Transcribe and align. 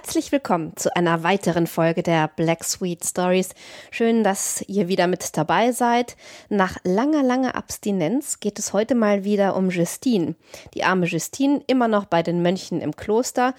Herzlich 0.00 0.30
willkommen 0.30 0.76
zu 0.76 0.94
einer 0.94 1.24
weiteren 1.24 1.66
Folge 1.66 2.04
der 2.04 2.28
Black 2.28 2.62
Sweet 2.62 3.04
Stories. 3.04 3.48
Schön, 3.90 4.22
dass 4.22 4.62
ihr 4.68 4.86
wieder 4.86 5.08
mit 5.08 5.36
dabei 5.36 5.72
seid. 5.72 6.16
Nach 6.48 6.76
langer, 6.84 7.24
langer 7.24 7.56
Abstinenz 7.56 8.38
geht 8.38 8.60
es 8.60 8.72
heute 8.72 8.94
mal 8.94 9.24
wieder 9.24 9.56
um 9.56 9.70
Justine. 9.70 10.36
Die 10.74 10.84
arme 10.84 11.06
Justine, 11.06 11.64
immer 11.66 11.88
noch 11.88 12.04
bei 12.04 12.22
den 12.22 12.42
Mönchen 12.42 12.80
im 12.80 12.94
Kloster, 12.94 13.54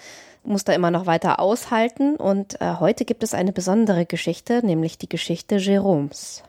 muss 0.45 0.63
da 0.63 0.71
immer 0.71 0.91
noch 0.91 1.07
weiter 1.07 1.41
aushalten 1.41 2.15
und 2.15 2.61
äh, 2.61 2.75
heute 2.79 3.03
gibt 3.03 3.23
es 3.23 3.33
eine 3.33 3.51
besondere 3.51 4.05
Geschichte, 4.05 4.65
nämlich 4.65 4.97
die 4.97 5.09
Geschichte 5.09 5.57
Jérômes. 5.57 6.43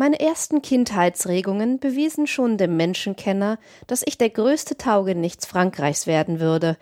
Meine 0.00 0.18
ersten 0.18 0.62
Kindheitsregungen 0.62 1.78
bewiesen 1.78 2.26
schon 2.26 2.56
dem 2.56 2.74
Menschenkenner, 2.78 3.58
dass 3.86 4.02
ich 4.02 4.16
der 4.16 4.30
größte 4.30 4.78
Taugenichts 4.78 5.44
Frankreichs 5.44 6.06
werden 6.06 6.40
würde. 6.40 6.78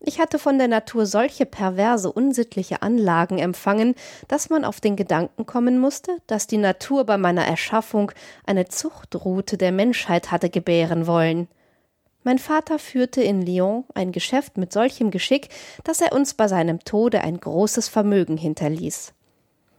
Ich 0.00 0.18
hatte 0.18 0.40
von 0.40 0.58
der 0.58 0.66
Natur 0.66 1.06
solche 1.06 1.46
perverse, 1.46 2.10
unsittliche 2.10 2.82
Anlagen 2.82 3.38
empfangen, 3.38 3.94
dass 4.26 4.50
man 4.50 4.64
auf 4.64 4.80
den 4.80 4.96
Gedanken 4.96 5.46
kommen 5.46 5.78
musste, 5.78 6.16
dass 6.26 6.48
die 6.48 6.56
Natur 6.56 7.04
bei 7.04 7.18
meiner 7.18 7.44
Erschaffung 7.44 8.10
eine 8.44 8.66
Zuchtroute 8.66 9.56
der 9.56 9.70
Menschheit 9.70 10.32
hatte 10.32 10.50
gebären 10.50 11.06
wollen. 11.06 11.46
Mein 12.24 12.40
Vater 12.40 12.80
führte 12.80 13.22
in 13.22 13.42
Lyon 13.46 13.84
ein 13.94 14.10
Geschäft 14.10 14.58
mit 14.58 14.72
solchem 14.72 15.12
Geschick, 15.12 15.50
dass 15.84 16.00
er 16.00 16.12
uns 16.12 16.34
bei 16.34 16.48
seinem 16.48 16.80
Tode 16.80 17.20
ein 17.20 17.38
großes 17.38 17.86
Vermögen 17.86 18.36
hinterließ. 18.36 19.14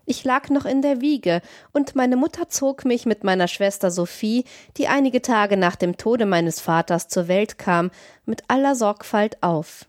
Ich 0.05 0.23
lag 0.23 0.49
noch 0.49 0.65
in 0.65 0.81
der 0.81 1.01
Wiege, 1.01 1.41
und 1.71 1.95
meine 1.95 2.15
Mutter 2.17 2.49
zog 2.49 2.85
mich 2.85 3.05
mit 3.05 3.23
meiner 3.23 3.47
Schwester 3.47 3.91
Sophie, 3.91 4.45
die 4.77 4.87
einige 4.87 5.21
Tage 5.21 5.57
nach 5.57 5.75
dem 5.75 5.97
Tode 5.97 6.25
meines 6.25 6.59
Vaters 6.59 7.07
zur 7.07 7.27
Welt 7.27 7.57
kam, 7.57 7.91
mit 8.25 8.43
aller 8.47 8.75
Sorgfalt 8.75 9.41
auf. 9.41 9.85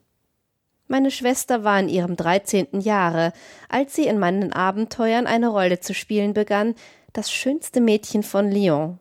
Meine 0.86 1.10
Schwester 1.10 1.64
war 1.64 1.80
in 1.80 1.88
ihrem 1.88 2.16
dreizehnten 2.16 2.80
Jahre, 2.82 3.32
als 3.70 3.94
sie 3.94 4.06
in 4.06 4.18
meinen 4.18 4.52
Abenteuern 4.52 5.26
eine 5.26 5.48
Rolle 5.48 5.80
zu 5.80 5.94
spielen 5.94 6.34
begann, 6.34 6.74
das 7.14 7.32
schönste 7.32 7.80
Mädchen 7.80 8.22
von 8.22 8.50
Lyon. 8.50 8.98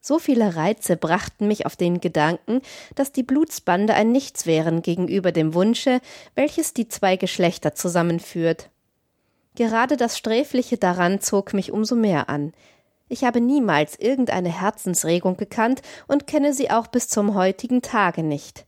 So 0.00 0.18
viele 0.18 0.56
Reize 0.56 0.96
brachten 0.96 1.46
mich 1.46 1.64
auf 1.64 1.76
den 1.76 2.00
Gedanken, 2.00 2.60
dass 2.96 3.12
die 3.12 3.22
Blutsbande 3.22 3.94
ein 3.94 4.10
Nichts 4.10 4.46
wären 4.46 4.82
gegenüber 4.82 5.30
dem 5.30 5.54
Wunsche, 5.54 6.00
welches 6.34 6.74
die 6.74 6.88
zwei 6.88 7.16
Geschlechter 7.16 7.76
zusammenführt. 7.76 8.68
Gerade 9.54 9.96
das 9.96 10.16
Sträfliche 10.16 10.78
daran 10.78 11.20
zog 11.20 11.52
mich 11.52 11.72
umso 11.72 11.94
mehr 11.94 12.28
an. 12.28 12.52
Ich 13.08 13.24
habe 13.24 13.40
niemals 13.40 13.98
irgendeine 13.98 14.48
Herzensregung 14.48 15.36
gekannt 15.36 15.82
und 16.08 16.26
kenne 16.26 16.54
sie 16.54 16.70
auch 16.70 16.86
bis 16.86 17.08
zum 17.08 17.34
heutigen 17.34 17.82
Tage 17.82 18.22
nicht. 18.22 18.64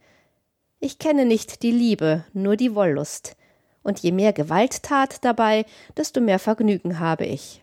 Ich 0.80 0.98
kenne 0.98 1.24
nicht 1.24 1.62
die 1.62 1.70
Liebe, 1.70 2.24
nur 2.34 2.56
die 2.56 2.74
Wollust. 2.74 3.36
Und 3.82 4.00
je 4.00 4.12
mehr 4.12 4.34
Gewalttat 4.34 5.24
dabei, 5.24 5.64
desto 5.96 6.20
mehr 6.20 6.38
Vergnügen 6.38 7.00
habe 7.00 7.24
ich. 7.24 7.62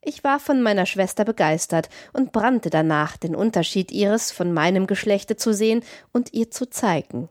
Ich 0.00 0.24
war 0.24 0.38
von 0.40 0.62
meiner 0.62 0.86
Schwester 0.86 1.24
begeistert 1.24 1.88
und 2.12 2.32
brannte 2.32 2.70
danach, 2.70 3.16
den 3.16 3.34
Unterschied 3.34 3.90
ihres 3.90 4.30
von 4.32 4.52
meinem 4.52 4.86
Geschlechte 4.86 5.36
zu 5.36 5.52
sehen 5.52 5.82
und 6.12 6.32
ihr 6.32 6.50
zu 6.50 6.68
zeigen. 6.68 7.28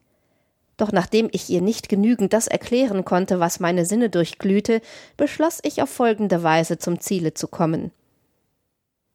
Doch 0.84 0.92
nachdem 0.92 1.30
ich 1.32 1.50
ihr 1.50 1.62
nicht 1.62 1.88
genügend 1.88 2.34
das 2.34 2.48
erklären 2.48 3.06
konnte, 3.06 3.40
was 3.40 3.62
meine 3.62 3.86
Sinne 3.86 4.10
durchglühte, 4.10 4.82
beschloss 5.16 5.60
ich 5.64 5.82
auf 5.82 5.90
folgende 5.90 6.44
Weise 6.44 6.78
zum 6.78 7.00
Ziele 7.00 7.34
zu 7.34 7.48
kommen. 7.48 7.94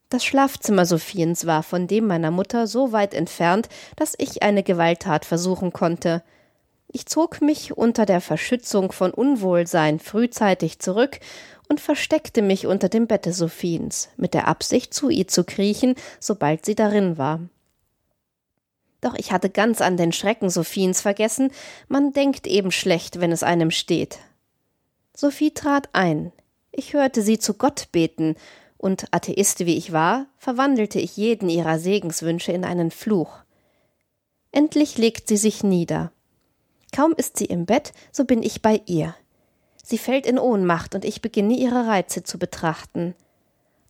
Das 0.09 0.25
Schlafzimmer 0.25 0.87
Sophiens 0.87 1.45
war 1.45 1.62
von 1.62 1.87
dem 1.87 2.07
meiner 2.07 2.31
Mutter 2.31 2.67
so 2.67 2.93
weit 2.93 3.12
entfernt, 3.12 3.69
dass 3.97 4.15
ich 4.17 4.43
eine 4.43 4.62
Gewalttat 4.62 5.27
versuchen 5.27 5.75
konnte. 5.75 6.23
Ich 6.91 7.05
zog 7.05 7.43
mich 7.43 7.77
unter 7.77 8.07
der 8.07 8.23
Verschützung 8.23 8.91
von 8.91 9.11
Unwohlsein 9.11 9.99
frühzeitig 9.99 10.78
zurück 10.78 11.21
und 11.69 11.83
versteckte 11.83 12.41
mich 12.41 12.67
unter 12.67 12.89
dem 12.89 13.07
Bette 13.07 13.34
Sophiens, 13.34 14.09
mit 14.17 14.33
der 14.33 14.49
Absicht, 14.49 14.95
zu 14.95 15.11
ihr 15.11 15.28
zu 15.28 15.45
kriechen, 15.45 15.97
sobald 16.19 16.65
sie 16.65 16.75
darin 16.75 17.19
war. 17.19 17.41
Doch 19.00 19.14
ich 19.14 19.31
hatte 19.32 19.50
ganz 19.50 19.81
an 19.81 19.97
den 19.97 20.12
Schrecken 20.12 20.50
Sophiens 20.50 21.00
vergessen, 21.00 21.50
man 21.88 22.12
denkt 22.12 22.47
eben 22.47 22.72
schlecht, 22.72 23.20
wenn 23.20 23.32
es 23.32 23.42
einem 23.42 23.70
steht. 23.70 24.19
Sophie 25.14 25.53
trat 25.53 25.88
ein. 25.92 26.32
Ich 26.72 26.92
hörte 26.92 27.22
sie 27.22 27.38
zu 27.38 27.54
Gott 27.54 27.88
beten, 27.92 28.36
und 28.76 29.12
Atheist 29.12 29.66
wie 29.66 29.76
ich 29.76 29.92
war, 29.92 30.26
verwandelte 30.38 31.00
ich 31.00 31.16
jeden 31.16 31.48
ihrer 31.48 31.78
Segenswünsche 31.78 32.53
in 32.53 32.64
einen 32.64 32.92
Fluch. 32.92 33.38
Endlich 34.53 34.97
legt 34.97 35.28
sie 35.28 35.36
sich 35.36 35.65
nieder. 35.65 36.12
Kaum 36.94 37.12
ist 37.16 37.36
sie 37.36 37.47
im 37.47 37.66
Bett, 37.66 37.92
so 38.12 38.25
bin 38.25 38.42
ich 38.42 38.62
bei 38.62 38.80
ihr. 38.86 39.15
Sie 39.82 39.98
fällt 39.98 40.26
in 40.26 40.38
Ohnmacht, 40.38 40.94
und 40.94 41.04
ich 41.04 41.20
beginne 41.22 41.54
ihre 41.54 41.86
Reize 41.86 42.22
zu 42.22 42.38
betrachten. 42.38 43.15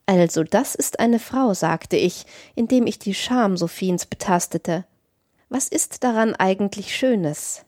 Also 0.06 0.42
das 0.42 0.74
ist 0.74 1.00
eine 1.00 1.18
Frau, 1.18 1.52
sagte 1.52 1.96
ich, 1.96 2.24
indem 2.54 2.86
ich 2.86 2.98
die 2.98 3.14
Scham 3.14 3.58
Sophiens 3.58 4.06
betastete. 4.06 4.84
Was 5.50 5.68
ist 5.68 6.04
daran 6.04 6.34
eigentlich 6.34 6.94
Schönes? 6.94 7.64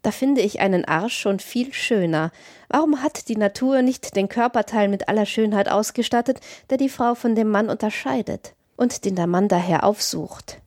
Da 0.00 0.12
finde 0.12 0.40
ich 0.40 0.60
einen 0.60 0.86
Arsch 0.86 1.18
schon 1.18 1.40
viel 1.40 1.74
schöner. 1.74 2.30
Warum 2.70 3.02
hat 3.02 3.28
die 3.28 3.36
Natur 3.36 3.82
nicht 3.82 4.16
den 4.16 4.30
Körperteil 4.30 4.88
mit 4.88 5.08
aller 5.08 5.26
Schönheit 5.26 5.68
ausgestattet, 5.68 6.40
der 6.70 6.78
die 6.78 6.88
Frau 6.88 7.14
von 7.14 7.34
dem 7.34 7.50
Mann 7.50 7.68
unterscheidet 7.68 8.54
und 8.76 9.04
den 9.04 9.14
der 9.14 9.26
Mann 9.26 9.48
daher 9.48 9.84
aufsucht? 9.84 10.62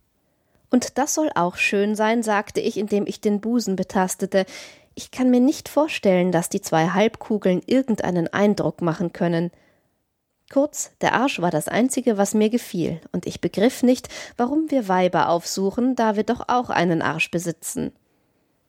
Und 0.69 0.99
das 0.99 1.15
soll 1.15 1.31
auch 1.33 1.55
schön 1.55 1.95
sein, 1.95 2.21
sagte 2.21 2.61
ich, 2.61 2.77
indem 2.77 3.07
ich 3.07 3.19
den 3.21 3.41
Busen 3.41 3.75
betastete. 3.75 4.45
Ich 4.93 5.09
kann 5.09 5.31
mir 5.31 5.39
nicht 5.39 5.67
vorstellen, 5.67 6.31
dass 6.31 6.49
die 6.49 6.61
zwei 6.61 6.89
Halbkugeln 6.89 7.63
irgendeinen 7.65 8.27
Eindruck 8.27 8.81
machen 8.81 9.13
können. 9.13 9.49
Kurz, 10.51 10.91
der 10.99 11.13
Arsch 11.13 11.39
war 11.39 11.49
das 11.49 11.69
Einzige, 11.69 12.17
was 12.17 12.33
mir 12.33 12.49
gefiel, 12.49 12.99
und 13.13 13.25
ich 13.25 13.39
begriff 13.39 13.83
nicht, 13.83 14.09
warum 14.35 14.69
wir 14.69 14.89
Weiber 14.89 15.29
aufsuchen, 15.29 15.95
da 15.95 16.17
wir 16.17 16.23
doch 16.23 16.49
auch 16.49 16.69
einen 16.69 17.01
Arsch 17.01 17.31
besitzen. 17.31 17.93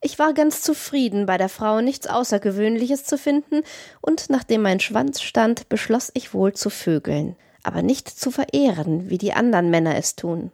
Ich 0.01 0.17
war 0.21 0.33
ganz 0.33 0.63
zufrieden, 0.63 1.27
bei 1.27 1.39
der 1.39 1.49
Frau 1.49 1.81
nichts 1.81 2.07
Außergewöhnliches 2.07 3.05
zu 3.05 3.19
finden, 3.19 3.63
und 4.01 4.31
nachdem 4.31 4.63
mein 4.63 4.79
Schwanz 4.79 5.23
stand, 5.23 5.69
beschloss 5.69 6.13
ich 6.15 6.33
wohl 6.33 6.53
zu 6.53 6.71
vögeln, 6.71 7.35
aber 7.65 7.83
nicht 7.83 8.09
zu 8.09 8.31
verehren, 8.31 9.11
wie 9.11 9.19
die 9.19 9.33
anderen 9.33 9.69
Männer 9.69 9.97
es 9.97 10.15
tun. 10.15 10.53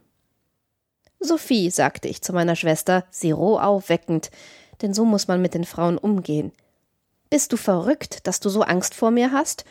Sophie, 1.21 1.71
sagte 1.71 2.09
ich 2.09 2.23
zu 2.23 2.33
meiner 2.33 2.57
Schwester, 2.57 3.05
sie 3.11 3.33
roh 3.33 3.59
aufweckend, 3.59 4.31
denn 4.81 4.95
so 4.95 5.05
muss 5.05 5.29
man 5.29 5.43
mit 5.43 5.53
den 5.53 5.65
Frauen 5.65 5.99
umgehen. 5.99 6.53
Bist 7.29 7.53
du 7.53 7.59
verrückt, 7.59 8.27
dass 8.27 8.41
du 8.41 8.49
so 8.49 8.63
Angst 8.63 8.95
vor 8.95 9.11
mir 9.11 9.31
hast? 9.31 9.67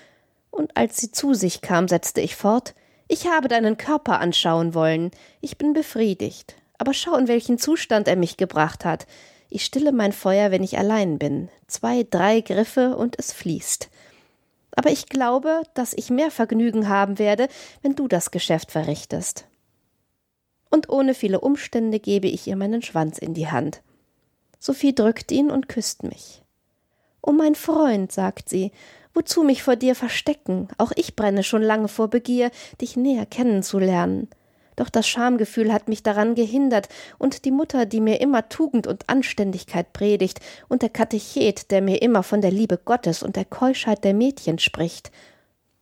Und 0.57 0.75
als 0.75 0.98
sie 0.98 1.12
zu 1.12 1.33
sich 1.33 1.62
kam, 1.62 1.88
setzte 1.88 2.19
ich 2.21 2.36
fort 2.36 2.74
Ich 3.07 3.27
habe 3.27 3.48
deinen 3.48 3.77
Körper 3.77 4.19
anschauen 4.19 4.74
wollen. 4.74 5.12
Ich 5.39 5.57
bin 5.57 5.74
befriedigt. 5.74 6.56
Aber 6.80 6.94
schau, 6.94 7.15
in 7.15 7.27
welchen 7.27 7.57
Zustand 7.57 8.07
er 8.07 8.15
mich 8.15 8.38
gebracht 8.38 8.83
hat. 8.83 9.07
Ich 9.50 9.63
stille 9.63 9.92
mein 9.92 10.12
Feuer, 10.12 10.51
wenn 10.51 10.63
ich 10.63 10.77
allein 10.77 11.19
bin. 11.19 11.50
Zwei, 11.68 12.06
drei 12.09 12.42
Griffe 12.42 12.98
und 12.98 13.18
es 13.18 13.31
fließt. 13.33 13.89
Aber 14.75 14.89
ich 14.89 15.07
glaube, 15.07 15.63
dass 15.74 15.94
ich 15.94 16.09
mehr 16.09 16.31
Vergnügen 16.31 16.89
haben 16.89 17.18
werde, 17.18 17.48
wenn 17.81 17.95
du 17.95 18.07
das 18.07 18.31
Geschäft 18.31 18.71
verrichtest. 18.71 19.48
Und 20.69 20.89
ohne 20.89 21.13
viele 21.13 21.39
Umstände 21.39 22.00
gebe 22.00 22.27
ich 22.27 22.48
ihr 22.48 22.56
meinen 22.56 22.81
Schwanz 22.81 23.18
in 23.18 23.33
die 23.33 23.50
Hand. 23.50 23.81
Sophie 24.59 24.94
drückt 24.94 25.31
ihn 25.31 25.50
und 25.50 25.69
küsst 25.69 26.04
mich. 26.04 26.44
O 27.21 27.31
mein 27.31 27.56
Freund, 27.56 28.12
sagt 28.12 28.50
sie, 28.50 28.71
Wozu 29.18 29.42
mich 29.42 29.64
vor 29.64 29.75
dir 29.75 29.96
verstecken? 29.96 30.68
Auch 30.78 30.92
ich 30.96 31.16
brenne 31.16 31.42
schon 31.42 31.64
lange 31.64 31.88
vor 31.88 32.08
Begier, 32.08 32.52
dich 32.80 32.96
näher 32.98 33.25
kennenzulernen. 33.25 34.28
Doch 34.75 34.90
das 34.90 35.08
Schamgefühl 35.08 35.74
hat 35.74 35.88
mich 35.88 36.04
daran 36.04 36.36
gehindert, 36.36 36.88
und 37.18 37.44
die 37.44 37.50
Mutter, 37.50 37.88
die 37.88 38.00
mir 38.00 38.22
immer 38.22 38.48
Tugend 38.48 38.86
und 38.86 39.10
Anständigkeit 39.10 39.92
predigt, 39.92 40.40
und 40.68 40.84
der 40.84 40.90
Katechet, 40.90 41.72
der 41.72 41.81
mir 41.81 42.04
immer 42.04 42.22
von 42.22 42.42
der 42.42 42.52
Liebe 42.52 42.78
Gottes 42.78 43.24
und 43.24 43.38
der 43.38 43.46
Keuschheit 43.46 44.04
der 44.04 44.14
Mädchen 44.14 44.60
spricht. 44.60 45.12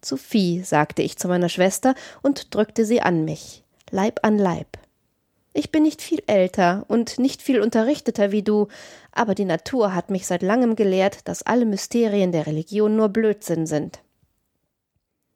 Sophie, 0.02 0.62
sagte 0.62 1.02
ich 1.02 1.18
zu 1.18 1.28
meiner 1.28 1.50
Schwester 1.50 1.94
und 2.22 2.56
drückte 2.56 2.86
sie 2.86 3.02
an 3.02 3.26
mich, 3.26 3.66
Leib 3.92 4.22
an 4.24 4.38
Leib. 4.38 4.78
Ich 5.58 5.72
bin 5.72 5.84
nicht 5.84 6.02
viel 6.02 6.22
älter 6.28 6.84
und 6.90 7.18
nicht 7.18 7.42
viel 7.42 7.62
unterrichteter 7.62 8.34
wie 8.34 8.44
du, 8.44 8.68
aber 9.14 9.36
die 9.36 9.46
Natur 9.46 9.96
hat 9.96 10.10
mich 10.10 10.28
seit 10.28 10.42
langem 10.42 10.76
gelehrt, 10.76 11.30
dass 11.30 11.44
alle 11.44 11.64
Mysterien 11.64 12.34
der 12.34 12.46
Religion 12.46 12.98
nur 12.98 13.08
Blödsinn 13.08 13.66
sind. 13.66 14.02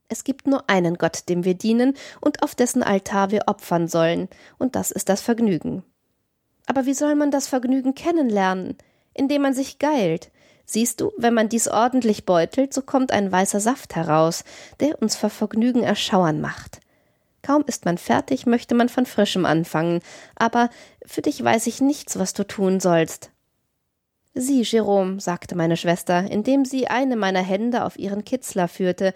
Es 0.10 0.26
gibt 0.26 0.46
nur 0.46 0.70
einen 0.70 0.98
Gott, 0.98 1.30
dem 1.30 1.46
wir 1.46 1.54
dienen 1.54 1.94
und 2.20 2.44
auf 2.44 2.54
dessen 2.54 2.84
Altar 2.84 3.32
wir 3.32 3.44
opfern 3.48 3.88
sollen, 3.88 4.28
und 4.58 4.76
das 4.76 4.92
ist 4.92 5.08
das 5.08 5.22
Vergnügen. 5.22 5.84
Aber 6.66 6.86
wie 6.86 6.94
soll 6.94 7.16
man 7.16 7.32
das 7.32 7.48
Vergnügen 7.48 7.96
kennenlernen? 7.96 8.78
Indem 9.14 9.44
man 9.44 9.54
sich 9.54 9.80
geilt. 9.80 10.32
Siehst 10.66 11.00
du, 11.00 11.14
wenn 11.18 11.34
man 11.34 11.48
dies 11.48 11.70
ordentlich 11.70 12.26
beutelt, 12.26 12.74
so 12.74 12.82
kommt 12.82 13.14
ein 13.14 13.32
weißer 13.32 13.62
Saft 13.62 13.96
heraus, 13.96 14.44
der 14.82 15.02
uns 15.02 15.16
vor 15.16 15.30
Vergnügen 15.30 15.82
erschauern 15.82 16.42
macht. 16.42 16.82
Kaum 17.42 17.64
ist 17.68 17.86
man 17.86 17.98
fertig, 17.98 18.46
möchte 18.46 18.76
man 18.76 18.90
von 18.90 19.06
frischem 19.06 19.46
anfangen, 19.46 20.02
aber 20.36 20.70
für 21.06 21.22
dich 21.22 21.44
weiß 21.44 21.68
ich 21.68 21.82
nichts, 21.82 22.20
was 22.20 22.34
du 22.34 22.46
tun 22.46 22.80
sollst. 22.80 23.32
Sieh, 24.34 24.62
Jerome, 24.62 25.20
sagte 25.20 25.56
meine 25.56 25.78
Schwester, 25.78 26.30
indem 26.30 26.66
sie 26.66 26.88
eine 26.88 27.16
meiner 27.16 27.42
Hände 27.42 27.84
auf 27.84 27.98
ihren 27.98 28.24
Kitzler 28.24 28.68
führte, 28.68 29.14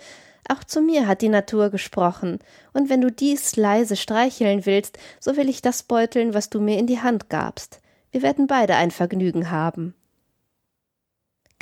auch 0.49 0.63
zu 0.63 0.81
mir 0.81 1.07
hat 1.07 1.21
die 1.21 1.29
Natur 1.29 1.69
gesprochen, 1.69 2.39
und 2.73 2.89
wenn 2.89 3.01
du 3.01 3.11
dies 3.11 3.55
leise 3.55 3.95
streicheln 3.95 4.65
willst, 4.65 4.97
so 5.19 5.37
will 5.37 5.47
ich 5.47 5.61
das 5.61 5.83
beuteln, 5.83 6.33
was 6.33 6.49
du 6.49 6.59
mir 6.59 6.77
in 6.77 6.87
die 6.87 6.99
Hand 6.99 7.29
gabst. 7.29 7.79
Wir 8.11 8.21
werden 8.21 8.47
beide 8.47 8.75
ein 8.75 8.91
Vergnügen 8.91 9.51
haben. 9.51 9.95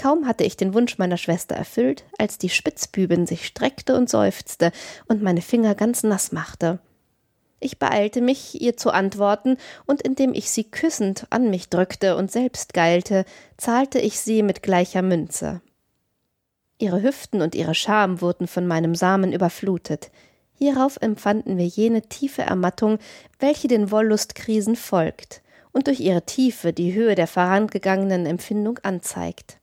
Kaum 0.02 0.26
hatte 0.26 0.44
ich 0.44 0.58
den 0.58 0.74
Wunsch 0.74 0.98
meiner 0.98 1.18
Schwester 1.18 1.54
erfüllt, 1.54 2.06
als 2.18 2.40
die 2.40 2.50
Spitzbübin 2.50 3.28
sich 3.28 3.46
streckte 3.46 3.96
und 3.96 4.10
seufzte 4.10 4.72
und 5.06 5.22
meine 5.22 5.44
Finger 5.44 5.76
ganz 5.76 6.02
nass 6.02 6.32
machte. 6.32 6.80
Ich 7.60 7.78
beeilte 7.78 8.20
mich, 8.20 8.60
ihr 8.60 8.76
zu 8.76 8.90
antworten, 8.90 9.58
und 9.86 10.02
indem 10.02 10.34
ich 10.34 10.50
sie 10.50 10.64
küssend 10.64 11.28
an 11.30 11.52
mich 11.52 11.70
drückte 11.70 12.16
und 12.16 12.32
selbst 12.32 12.74
geilte, 12.74 13.26
zahlte 13.58 14.00
ich 14.00 14.20
sie 14.20 14.42
mit 14.42 14.64
gleicher 14.64 15.04
Münze. 15.04 15.62
Ihre 16.80 17.04
Hüften 17.04 17.44
und 17.44 17.54
ihre 17.54 17.76
Scham 17.76 18.22
wurden 18.22 18.48
von 18.48 18.66
meinem 18.66 18.96
Samen 18.96 19.32
überflutet. 19.32 20.10
Hierauf 20.56 20.98
empfanden 21.00 21.60
wir 21.60 21.68
jene 21.68 22.02
tiefe 22.02 22.42
Ermattung, 22.42 22.98
welche 23.38 23.68
den 23.68 23.92
Wollustkrisen 23.92 24.76
folgt 24.76 25.44
und 25.74 25.86
durch 25.86 26.00
ihre 26.00 26.24
Tiefe 26.24 26.74
die 26.74 26.96
Höhe 26.96 27.14
der 27.14 27.28
vorangegangenen 27.28 28.26
Empfindung 28.26 28.80
anzeigt. 28.80 29.61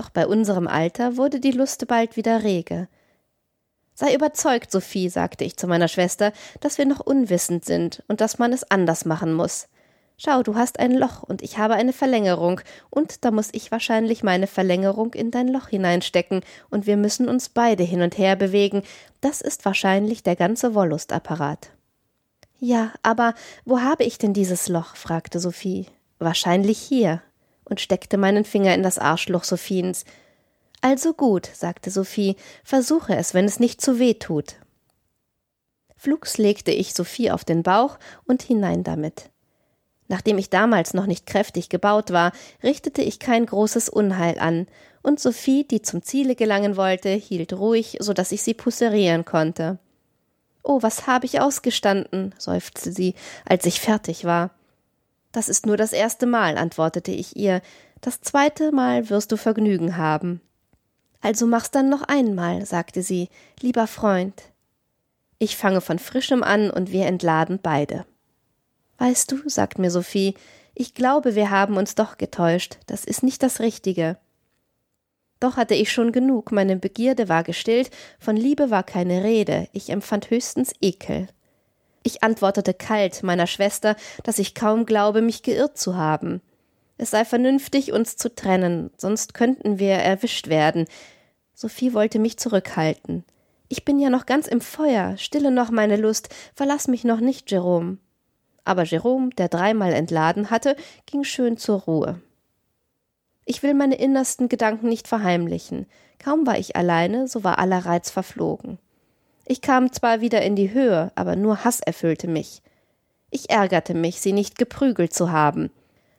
Doch 0.00 0.08
bei 0.08 0.26
unserem 0.26 0.66
Alter 0.66 1.18
wurde 1.18 1.40
die 1.40 1.50
Lust 1.50 1.86
bald 1.86 2.16
wieder 2.16 2.42
rege. 2.42 2.88
Sei 3.92 4.14
überzeugt, 4.14 4.72
Sophie, 4.72 5.10
sagte 5.10 5.44
ich 5.44 5.58
zu 5.58 5.66
meiner 5.66 5.88
Schwester, 5.88 6.32
dass 6.60 6.78
wir 6.78 6.86
noch 6.86 7.00
unwissend 7.00 7.66
sind 7.66 8.02
und 8.08 8.22
dass 8.22 8.38
man 8.38 8.54
es 8.54 8.70
anders 8.70 9.04
machen 9.04 9.34
muss. 9.34 9.68
Schau, 10.16 10.42
du 10.42 10.54
hast 10.54 10.80
ein 10.80 10.92
Loch 10.92 11.22
und 11.22 11.42
ich 11.42 11.58
habe 11.58 11.74
eine 11.74 11.92
Verlängerung, 11.92 12.62
und 12.88 13.26
da 13.26 13.30
muss 13.30 13.50
ich 13.52 13.70
wahrscheinlich 13.70 14.22
meine 14.22 14.46
Verlängerung 14.46 15.12
in 15.12 15.30
dein 15.30 15.48
Loch 15.48 15.68
hineinstecken, 15.68 16.40
und 16.70 16.86
wir 16.86 16.96
müssen 16.96 17.28
uns 17.28 17.50
beide 17.50 17.82
hin 17.82 18.00
und 18.00 18.16
her 18.16 18.36
bewegen. 18.36 18.82
Das 19.20 19.42
ist 19.42 19.66
wahrscheinlich 19.66 20.22
der 20.22 20.34
ganze 20.34 20.74
Wollustapparat. 20.74 21.72
Ja, 22.58 22.92
aber 23.02 23.34
wo 23.66 23.80
habe 23.80 24.04
ich 24.04 24.16
denn 24.16 24.32
dieses 24.32 24.66
Loch? 24.68 24.96
fragte 24.96 25.40
Sophie. 25.40 25.88
Wahrscheinlich 26.18 26.78
hier, 26.78 27.20
und 27.70 27.80
steckte 27.80 28.18
meinen 28.18 28.44
Finger 28.44 28.74
in 28.74 28.82
das 28.82 28.98
Arschloch 28.98 29.44
Sophiens. 29.44 30.04
Also 30.82 31.14
gut, 31.14 31.48
sagte 31.54 31.90
Sophie, 31.90 32.36
versuche 32.64 33.16
es, 33.16 33.32
wenn 33.32 33.46
es 33.46 33.60
nicht 33.60 33.80
zu 33.80 33.98
weh 33.98 34.14
tut. 34.14 34.56
Flugs 35.96 36.38
legte 36.38 36.70
ich 36.70 36.94
Sophie 36.94 37.30
auf 37.30 37.44
den 37.44 37.62
Bauch 37.62 37.98
und 38.26 38.42
hinein 38.42 38.84
damit. 38.84 39.30
Nachdem 40.08 40.38
ich 40.38 40.50
damals 40.50 40.92
noch 40.92 41.06
nicht 41.06 41.26
kräftig 41.26 41.68
gebaut 41.68 42.10
war, 42.10 42.32
richtete 42.62 43.02
ich 43.02 43.18
kein 43.18 43.46
großes 43.46 43.88
Unheil 43.88 44.38
an, 44.38 44.66
und 45.02 45.20
Sophie, 45.20 45.64
die 45.64 45.82
zum 45.82 46.02
Ziele 46.02 46.34
gelangen 46.34 46.76
wollte, 46.76 47.10
hielt 47.10 47.52
ruhig, 47.52 47.96
so 48.00 48.12
dass 48.12 48.32
ich 48.32 48.42
sie 48.42 48.54
pousserieren 48.54 49.24
konnte. 49.24 49.78
Oh, 50.62 50.82
was 50.82 51.06
habe 51.06 51.26
ich 51.26 51.40
ausgestanden, 51.40 52.34
seufzte 52.38 52.92
sie, 52.92 53.14
als 53.46 53.64
ich 53.64 53.80
fertig 53.80 54.24
war. 54.24 54.50
Das 55.32 55.48
ist 55.48 55.66
nur 55.66 55.76
das 55.76 55.92
erste 55.92 56.26
Mal, 56.26 56.58
antwortete 56.58 57.12
ich 57.12 57.36
ihr. 57.36 57.62
Das 58.00 58.20
zweite 58.20 58.72
Mal 58.72 59.10
wirst 59.10 59.30
du 59.32 59.36
Vergnügen 59.36 59.96
haben. 59.96 60.40
Also 61.20 61.46
mach's 61.46 61.70
dann 61.70 61.88
noch 61.88 62.02
einmal, 62.02 62.64
sagte 62.64 63.02
sie, 63.02 63.28
lieber 63.60 63.86
Freund. 63.86 64.42
Ich 65.38 65.56
fange 65.56 65.80
von 65.80 65.98
frischem 65.98 66.42
an 66.42 66.70
und 66.70 66.92
wir 66.92 67.06
entladen 67.06 67.60
beide. 67.62 68.06
Weißt 68.98 69.30
du, 69.32 69.48
sagt 69.48 69.78
mir 69.78 69.90
Sophie, 69.90 70.34
ich 70.74 70.94
glaube, 70.94 71.34
wir 71.34 71.50
haben 71.50 71.76
uns 71.76 71.94
doch 71.94 72.18
getäuscht, 72.18 72.78
das 72.86 73.04
ist 73.04 73.22
nicht 73.22 73.42
das 73.42 73.60
Richtige. 73.60 74.18
Doch 75.40 75.56
hatte 75.56 75.74
ich 75.74 75.90
schon 75.90 76.12
genug, 76.12 76.52
meine 76.52 76.76
Begierde 76.76 77.28
war 77.28 77.42
gestillt, 77.42 77.90
von 78.18 78.36
Liebe 78.36 78.70
war 78.70 78.82
keine 78.82 79.24
Rede, 79.24 79.68
ich 79.72 79.90
empfand 79.90 80.30
höchstens 80.30 80.72
Ekel. 80.80 81.28
Ich 82.10 82.24
antwortete 82.24 82.74
kalt 82.74 83.22
meiner 83.22 83.46
Schwester, 83.46 83.94
dass 84.24 84.40
ich 84.40 84.54
kaum 84.56 84.84
glaube, 84.84 85.22
mich 85.22 85.42
geirrt 85.42 85.78
zu 85.78 85.96
haben. 85.96 86.40
Es 86.98 87.10
sei 87.10 87.24
vernünftig, 87.24 87.92
uns 87.92 88.16
zu 88.16 88.34
trennen, 88.34 88.90
sonst 88.96 89.32
könnten 89.32 89.78
wir 89.78 89.94
erwischt 89.94 90.48
werden. 90.48 90.86
Sophie 91.54 91.94
wollte 91.94 92.18
mich 92.18 92.36
zurückhalten. 92.36 93.24
Ich 93.68 93.84
bin 93.84 94.00
ja 94.00 94.10
noch 94.10 94.26
ganz 94.26 94.48
im 94.48 94.60
Feuer, 94.60 95.16
stille 95.18 95.52
noch 95.52 95.70
meine 95.70 95.96
Lust, 95.96 96.34
verlass 96.54 96.88
mich 96.88 97.04
noch 97.04 97.20
nicht, 97.20 97.50
Jerome 97.50 97.98
aber 98.64 98.84
Jerome, 98.84 99.30
der 99.30 99.48
dreimal 99.48 99.92
entladen 99.92 100.50
hatte, 100.50 100.76
ging 101.06 101.24
schön 101.24 101.56
zur 101.56 101.80
Ruhe. 101.80 102.20
Ich 103.44 103.62
will 103.62 103.74
meine 103.74 103.96
innersten 103.96 104.48
Gedanken 104.48 104.88
nicht 104.88 105.08
verheimlichen. 105.08 105.86
Kaum 106.18 106.46
war 106.46 106.58
ich 106.58 106.76
alleine, 106.76 107.26
so 107.26 107.42
war 107.42 107.58
aller 107.58 107.84
Reiz 107.84 108.10
verflogen. 108.10 108.78
Ich 109.50 109.62
kam 109.62 109.92
zwar 109.92 110.20
wieder 110.20 110.42
in 110.42 110.54
die 110.54 110.72
Höhe, 110.72 111.10
aber 111.16 111.34
nur 111.34 111.64
Hass 111.64 111.80
erfüllte 111.80 112.28
mich. 112.28 112.62
Ich 113.30 113.50
ärgerte 113.50 113.94
mich, 113.94 114.20
sie 114.20 114.32
nicht 114.32 114.56
geprügelt 114.56 115.12
zu 115.12 115.32
haben. 115.32 115.72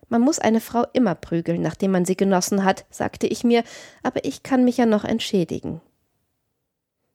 Man 0.09 0.19
muss 0.19 0.38
eine 0.38 0.59
Frau 0.59 0.83
immer 0.91 1.15
prügeln, 1.15 1.61
nachdem 1.61 1.91
man 1.91 2.03
sie 2.03 2.17
genossen 2.17 2.65
hat, 2.65 2.83
sagte 2.89 3.27
ich 3.27 3.45
mir, 3.45 3.63
aber 4.03 4.25
ich 4.25 4.43
kann 4.43 4.65
mich 4.65 4.75
ja 4.75 4.85
noch 4.85 5.05
entschädigen. 5.05 5.79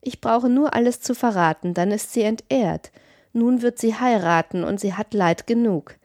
Ich 0.01 0.23
brauche 0.23 0.49
nur 0.49 0.73
alles 0.73 1.01
zu 1.01 1.15
verraten, 1.15 1.75
dann 1.75 1.93
ist 1.93 2.15
sie 2.15 2.23
entehrt, 2.23 2.93
nun 3.35 3.61
wird 3.61 3.79
sie 3.79 3.95
heiraten 3.95 4.65
und 4.65 4.81
sie 4.81 4.95
hat 4.95 5.13
Leid 5.13 5.47
genug. 5.47 5.97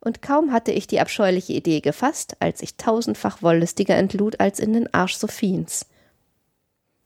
Und 0.00 0.22
kaum 0.22 0.54
hatte 0.54 0.72
ich 0.72 0.86
die 0.86 1.00
abscheuliche 1.00 1.52
Idee 1.52 1.82
gefasst, 1.82 2.36
als 2.40 2.62
ich 2.62 2.78
tausendfach 2.78 3.42
wollüstiger 3.42 3.96
entlud 3.96 4.40
als 4.40 4.58
in 4.58 4.72
den 4.72 4.94
Arsch 4.94 5.16
Sophiens. 5.16 5.84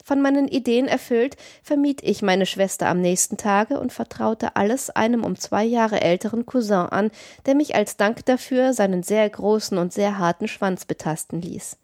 Von 0.08 0.22
meinen 0.22 0.48
Ideen 0.48 0.88
erfüllt, 0.88 1.36
vermied 1.62 2.02
ich 2.02 2.22
meine 2.22 2.46
Schwester 2.46 2.88
am 2.88 3.02
nächsten 3.02 3.36
Tage 3.36 3.78
und 3.78 3.92
vertraute 3.92 4.56
alles 4.56 4.88
einem 4.88 5.22
um 5.22 5.36
zwei 5.36 5.64
Jahre 5.64 6.00
älteren 6.00 6.46
Cousin 6.46 6.88
an, 6.88 7.10
der 7.44 7.54
mich 7.54 7.74
als 7.74 7.98
Dank 7.98 8.24
dafür 8.24 8.72
seinen 8.72 9.02
sehr 9.02 9.28
großen 9.28 9.76
und 9.76 9.92
sehr 9.92 10.16
harten 10.16 10.48
Schwanz 10.48 10.86
betasten 10.86 11.42
ließ. 11.42 11.76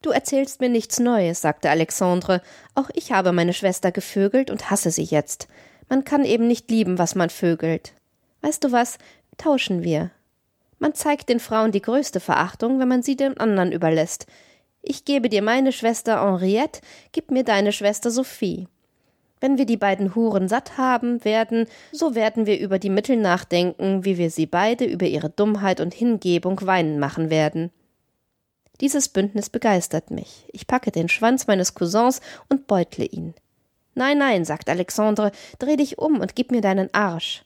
Du 0.00 0.12
erzählst 0.12 0.62
mir 0.62 0.70
nichts 0.70 0.98
Neues, 0.98 1.42
sagte 1.42 1.68
Alexandre. 1.68 2.40
Auch 2.74 2.88
ich 2.94 3.12
habe 3.12 3.32
meine 3.32 3.52
Schwester 3.52 3.92
gevögelt 3.92 4.50
und 4.50 4.70
hasse 4.70 4.90
sie 4.90 5.04
jetzt. 5.04 5.46
Man 5.90 6.04
kann 6.04 6.24
eben 6.24 6.46
nicht 6.46 6.70
lieben, 6.70 6.96
was 6.96 7.14
man 7.14 7.28
vögelt. 7.28 7.92
Weißt 8.40 8.64
du 8.64 8.72
was? 8.72 8.96
Tauschen 9.36 9.82
wir. 9.82 10.10
Man 10.78 10.94
zeigt 10.94 11.28
den 11.28 11.40
Frauen 11.40 11.70
die 11.70 11.82
größte 11.82 12.20
Verachtung, 12.20 12.80
wenn 12.80 12.88
man 12.88 13.02
sie 13.02 13.16
den 13.16 13.36
anderen 13.36 13.72
überlässt. 13.72 14.24
Ich 14.86 15.06
gebe 15.06 15.30
dir 15.30 15.40
meine 15.40 15.72
Schwester 15.72 16.22
Henriette, 16.22 16.82
gib 17.12 17.30
mir 17.30 17.42
deine 17.42 17.72
Schwester 17.72 18.10
Sophie. 18.10 18.68
Wenn 19.40 19.56
wir 19.56 19.64
die 19.64 19.78
beiden 19.78 20.14
Huren 20.14 20.46
satt 20.46 20.76
haben 20.76 21.24
werden, 21.24 21.66
so 21.90 22.14
werden 22.14 22.44
wir 22.44 22.60
über 22.60 22.78
die 22.78 22.90
Mittel 22.90 23.16
nachdenken, 23.16 24.04
wie 24.04 24.18
wir 24.18 24.30
sie 24.30 24.44
beide 24.44 24.84
über 24.84 25.06
ihre 25.06 25.30
Dummheit 25.30 25.80
und 25.80 25.94
Hingebung 25.94 26.60
weinen 26.66 26.98
machen 26.98 27.30
werden. 27.30 27.70
Dieses 28.82 29.08
Bündnis 29.08 29.48
begeistert 29.48 30.10
mich. 30.10 30.44
Ich 30.52 30.66
packe 30.66 30.90
den 30.90 31.08
Schwanz 31.08 31.46
meines 31.46 31.74
Cousins 31.74 32.20
und 32.50 32.66
beutle 32.66 33.06
ihn. 33.06 33.32
Nein, 33.94 34.18
nein, 34.18 34.44
sagt 34.44 34.68
Alexandre, 34.68 35.32
dreh 35.58 35.76
dich 35.76 35.98
um 35.98 36.20
und 36.20 36.36
gib 36.36 36.50
mir 36.50 36.60
deinen 36.60 36.92
Arsch. 36.92 37.44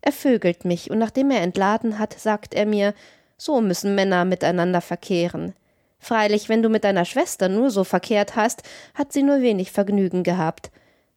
Er 0.00 0.12
vögelt 0.12 0.64
mich, 0.64 0.92
und 0.92 0.98
nachdem 0.98 1.32
er 1.32 1.42
entladen 1.42 1.98
hat, 1.98 2.12
sagt 2.12 2.54
er 2.54 2.66
mir, 2.66 2.94
so 3.36 3.60
müssen 3.60 3.96
Männer 3.96 4.24
miteinander 4.24 4.80
verkehren. 4.80 5.54
Freilich, 5.98 6.48
wenn 6.48 6.62
du 6.62 6.68
mit 6.68 6.84
deiner 6.84 7.04
Schwester 7.04 7.48
nur 7.48 7.70
so 7.70 7.84
verkehrt 7.84 8.36
hast, 8.36 8.62
hat 8.94 9.12
sie 9.12 9.22
nur 9.22 9.40
wenig 9.40 9.72
Vergnügen 9.72 10.22
gehabt. 10.22 10.70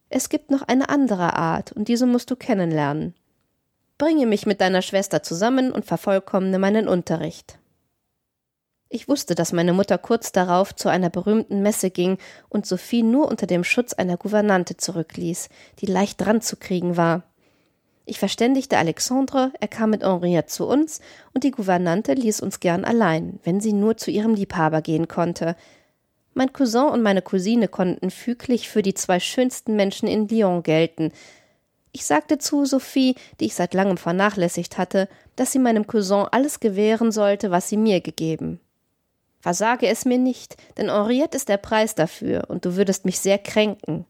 Es 0.10 0.30
gibt 0.30 0.52
noch 0.52 0.64
eine 0.64 0.90
andere 0.90 1.34
Art, 1.38 1.72
und 1.72 1.88
diese 1.88 2.06
musst 2.06 2.30
du 2.32 2.36
kennenlernen. 2.36 3.14
Bringe 3.98 4.26
mich 4.26 4.46
mit 4.46 4.60
deiner 4.60 4.82
Schwester 4.82 5.24
zusammen 5.24 5.72
und 5.72 5.86
vervollkommne 5.86 6.60
meinen 6.60 6.88
Unterricht. 6.88 7.60
Ich 8.94 9.08
wusste, 9.08 9.36
dass 9.36 9.54
meine 9.54 9.72
Mutter 9.72 9.98
kurz 9.98 10.34
darauf 10.34 10.76
zu 10.76 10.90
einer 10.90 11.10
berühmten 11.10 11.62
Messe 11.62 11.92
ging 11.92 12.18
und 12.50 12.66
Sophie 12.66 13.04
nur 13.04 13.30
unter 13.30 13.48
dem 13.48 13.64
Schutz 13.64 13.94
einer 13.94 14.18
Gouvernante 14.18 14.76
zurückließ, 14.76 15.48
die 15.80 15.86
leicht 15.86 16.20
dran 16.20 16.42
zu 16.42 16.58
kriegen 16.58 16.98
war. 16.98 17.24
Ich 18.06 18.20
verständigte 18.20 18.78
Alexandre, 18.78 19.52
er 19.60 19.68
kam 19.68 19.92
mit 19.92 20.04
Henriette 20.04 20.48
zu 20.48 20.68
uns, 20.68 21.02
und 21.34 21.44
die 21.44 21.52
Gouvernante 21.52 22.14
ließ 22.14 22.42
uns 22.42 22.60
gern 22.60 22.84
allein, 22.84 23.40
wenn 23.44 23.62
sie 23.62 23.74
nur 23.74 23.98
zu 23.98 24.12
ihrem 24.12 24.34
Liebhaber 24.34 24.82
gehen 24.82 25.08
konnte. 25.08 25.56
Mein 26.34 26.52
Cousin 26.54 26.90
und 26.90 27.04
meine 27.04 27.22
Cousine 27.22 27.68
konnten 27.68 28.10
füglich 28.10 28.70
für 28.70 28.82
die 28.82 28.94
zwei 28.94 29.20
schönsten 29.20 29.76
Menschen 29.76 30.08
in 30.08 30.28
Lyon 30.28 30.64
gelten. 30.64 31.12
Ich 31.92 32.06
sagte 32.06 32.38
zu 32.38 32.66
Sophie, 32.66 33.16
die 33.40 33.46
ich 33.46 33.56
seit 33.56 33.74
langem 33.74 33.98
vernachlässigt 33.98 34.78
hatte, 34.78 35.10
dass 35.36 35.52
sie 35.52 35.60
meinem 35.60 35.86
Cousin 35.88 36.26
alles 36.32 36.60
gewähren 36.60 37.12
sollte, 37.12 37.52
was 37.52 37.70
sie 37.70 37.78
mir 37.78 38.02
gegeben. 38.02 38.60
Versage 39.42 39.88
es 39.88 40.06
mir 40.06 40.18
nicht, 40.18 40.56
denn 40.78 40.90
Henriette 40.90 41.36
ist 41.36 41.50
der 41.50 41.58
Preis 41.58 41.96
dafür, 41.96 42.46
und 42.48 42.64
du 42.64 42.76
würdest 42.76 43.06
mich 43.06 43.20
sehr 43.20 43.38
kränken. 43.38 44.06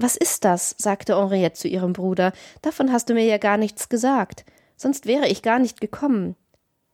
Was 0.00 0.16
ist 0.16 0.44
das? 0.44 0.76
sagte 0.78 1.16
Henriette 1.16 1.58
zu 1.58 1.66
ihrem 1.66 1.92
Bruder. 1.92 2.32
Davon 2.62 2.92
hast 2.92 3.10
du 3.10 3.14
mir 3.14 3.24
ja 3.24 3.36
gar 3.36 3.56
nichts 3.56 3.88
gesagt. 3.88 4.44
Sonst 4.76 5.06
wäre 5.06 5.26
ich 5.26 5.42
gar 5.42 5.58
nicht 5.58 5.80
gekommen. 5.80 6.36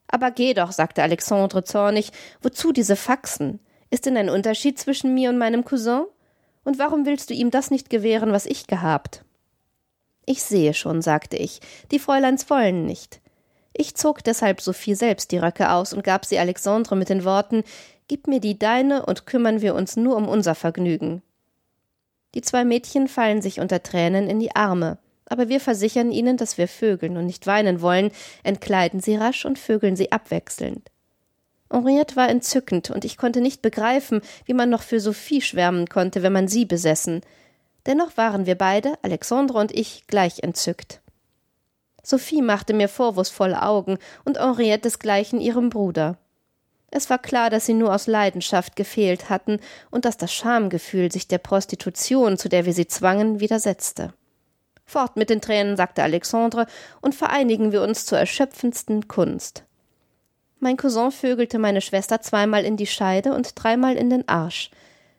Aber 0.08 0.30
geh 0.30 0.54
doch, 0.54 0.73
sagte 0.73 1.02
Alexandre 1.02 1.64
zornig. 1.64 2.12
Wozu 2.40 2.73
diese 2.73 2.96
Faxen? 2.96 3.61
Ist 3.90 4.06
denn 4.06 4.16
ein 4.16 4.30
Unterschied 4.30 4.78
zwischen 4.78 5.12
mir 5.12 5.28
und 5.28 5.37
meinem 5.37 5.66
Cousin? 5.66 6.04
Und 6.64 6.78
warum 6.78 7.04
willst 7.04 7.28
du 7.28 7.34
ihm 7.34 7.50
das 7.50 7.70
nicht 7.70 7.90
gewähren, 7.90 8.32
was 8.32 8.46
ich 8.46 8.66
gehabt? 8.66 9.23
Ich 10.25 10.42
sehe 10.42 10.73
schon, 10.73 11.02
sagte 11.02 11.37
ich, 11.37 11.61
die 11.90 11.99
Fräuleins 11.99 12.49
wollen 12.49 12.87
nicht. 12.87 13.20
Ich 13.75 13.96
zog 13.96 14.25
deshalb 14.25 14.62
Sophie 14.62 14.94
selbst 14.94 15.30
die 15.30 15.38
Röcke 15.38 15.70
aus 15.70 15.92
und 15.92 16.04
gab 16.04 16.25
sie 16.25 16.38
Alexandre 16.38 16.96
mit 16.96 17.11
den 17.11 17.25
Worten 17.25 17.64
Gib 18.08 18.28
mir 18.28 18.40
die 18.40 18.58
deine 18.58 19.04
und 19.04 19.26
kümmern 19.26 19.61
wir 19.61 19.75
uns 19.75 19.96
nur 19.96 20.16
um 20.16 20.26
unser 20.26 20.54
Vergnügen. 20.54 21.23
Die 22.35 22.43
zwei 22.43 22.64
Mädchen 22.64 23.09
fallen 23.09 23.41
sich 23.41 23.61
unter 23.61 23.83
Tränen 23.83 24.29
in 24.29 24.41
die 24.41 24.55
Arme, 24.55 24.99
aber 25.26 25.49
wir 25.49 25.61
versichern 25.61 26.11
ihnen, 26.11 26.37
dass 26.37 26.59
wir 26.59 26.69
vögeln 26.69 27.17
und 27.17 27.26
nicht 27.26 27.47
weinen 27.47 27.81
wollen, 27.81 28.11
entkleiden 28.43 29.00
sie 29.00 29.17
rasch 29.17 29.45
und 29.45 29.59
vögeln 29.59 29.97
sie 29.97 30.12
abwechselnd. 30.12 30.91
Henriette 31.71 32.17
war 32.17 32.29
entzückend, 32.29 32.91
und 32.91 33.05
ich 33.05 33.17
konnte 33.17 33.41
nicht 33.41 33.62
begreifen, 33.62 34.21
wie 34.45 34.55
man 34.55 34.71
noch 34.71 34.83
für 34.83 35.00
Sophie 35.00 35.41
schwärmen 35.41 35.88
konnte, 35.88 36.23
wenn 36.23 36.33
man 36.33 36.47
sie 36.47 36.64
besessen. 36.64 37.23
Dennoch 37.87 38.17
waren 38.17 38.47
wir 38.47 38.55
beide, 38.55 38.95
Alexandre 39.03 39.59
und 39.59 39.73
ich, 39.73 40.07
gleich 40.07 40.43
entzückt. 40.43 41.00
Sophie 42.03 42.43
machte 42.43 42.75
mir 42.75 42.88
vorwurfsvolle 42.88 43.62
Augen 43.62 43.99
und 44.25 44.38
Henriette 44.38 44.83
desgleichen 44.83 45.41
ihrem 45.41 45.71
Bruder. 45.71 46.19
Es 46.97 47.11
war 47.11 47.19
klar, 47.19 47.51
dass 47.51 47.67
sie 47.67 47.75
nur 47.75 47.93
aus 47.93 48.07
Leidenschaft 48.07 48.77
gefehlt 48.77 49.29
hatten 49.29 49.59
und 49.91 50.05
dass 50.05 50.17
das 50.17 50.33
Schamgefühl 50.33 51.11
sich 51.11 51.27
der 51.27 51.39
Prostitution, 51.39 52.39
zu 52.39 52.49
der 52.49 52.67
wir 52.67 52.73
sie 52.73 52.87
zwangen, 52.87 53.41
widersetzte. 53.41 54.15
Fort 54.87 55.17
mit 55.17 55.29
den 55.29 55.41
Tränen, 55.41 55.77
sagte 55.77 56.05
Alexandre, 56.05 56.67
und 57.01 57.17
vereinigen 57.17 57.73
wir 57.73 57.83
uns 57.83 58.07
zur 58.07 58.19
erschöpfendsten 58.19 59.09
Kunst. 59.09 59.65
Mein 60.61 60.77
Cousin 60.77 61.11
vögelte 61.11 61.59
meine 61.59 61.81
Schwester 61.81 62.21
zweimal 62.21 62.65
in 62.65 62.77
die 62.77 62.87
Scheide 62.87 63.35
und 63.35 63.51
dreimal 63.57 63.97
in 63.97 64.09
den 64.09 64.29
Arsch. 64.29 64.71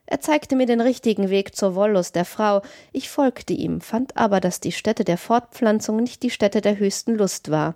Er 0.06 0.22
zeigte 0.22 0.56
mir 0.56 0.68
den 0.68 0.80
richtigen 0.80 1.30
Weg 1.30 1.58
zur 1.58 1.76
Wollust 1.76 2.16
der 2.16 2.24
Frau. 2.24 2.62
Ich 2.94 3.10
folgte 3.10 3.52
ihm, 3.52 3.82
fand 3.82 4.16
aber, 4.16 4.40
dass 4.40 4.62
die 4.62 4.72
Stätte 4.72 5.04
der 5.04 5.18
Fortpflanzung 5.18 5.98
nicht 5.98 6.24
die 6.24 6.30
Stätte 6.30 6.62
der 6.62 6.78
höchsten 6.78 7.16
Lust 7.16 7.52
war. 7.52 7.76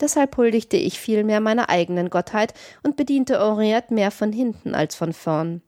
Deshalb 0.00 0.36
huldigte 0.36 0.76
ich 0.76 1.00
vielmehr 1.00 1.40
meiner 1.40 1.68
eigenen 1.68 2.10
Gottheit 2.10 2.54
und 2.82 2.96
bediente 2.96 3.38
Henriette 3.38 3.94
mehr 3.94 4.10
von 4.10 4.32
hinten 4.32 4.74
als 4.74 4.94
von 4.94 5.12
vorn. 5.12 5.62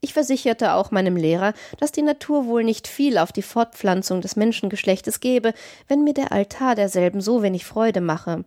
Ich 0.00 0.12
versicherte 0.12 0.74
auch 0.74 0.90
meinem 0.90 1.16
Lehrer, 1.16 1.52
dass 1.78 1.90
die 1.92 2.02
Natur 2.02 2.46
wohl 2.46 2.64
nicht 2.64 2.86
viel 2.86 3.18
auf 3.18 3.32
die 3.32 3.42
Fortpflanzung 3.42 4.20
des 4.20 4.36
Menschengeschlechtes 4.36 5.20
gebe, 5.20 5.52
wenn 5.88 6.04
mir 6.04 6.14
der 6.14 6.32
Altar 6.32 6.74
derselben 6.74 7.20
so 7.20 7.42
wenig 7.42 7.64
Freude 7.64 8.00
mache. 8.00 8.44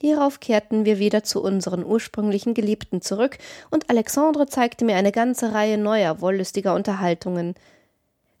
Hierauf 0.00 0.40
kehrten 0.40 0.84
wir 0.84 0.98
wieder 0.98 1.22
zu 1.22 1.40
unseren 1.40 1.84
ursprünglichen 1.84 2.54
Geliebten 2.54 3.02
zurück, 3.02 3.38
und 3.70 3.88
Alexandre 3.88 4.46
zeigte 4.46 4.84
mir 4.84 4.96
eine 4.96 5.12
ganze 5.12 5.54
Reihe 5.54 5.78
neuer 5.78 6.20
wollüstiger 6.20 6.74
Unterhaltungen. 6.74 7.54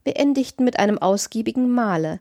Wir 0.02 0.16
endigten 0.16 0.64
mit 0.64 0.80
einem 0.80 0.98
ausgiebigen 0.98 1.70
Mahle. 1.70 2.20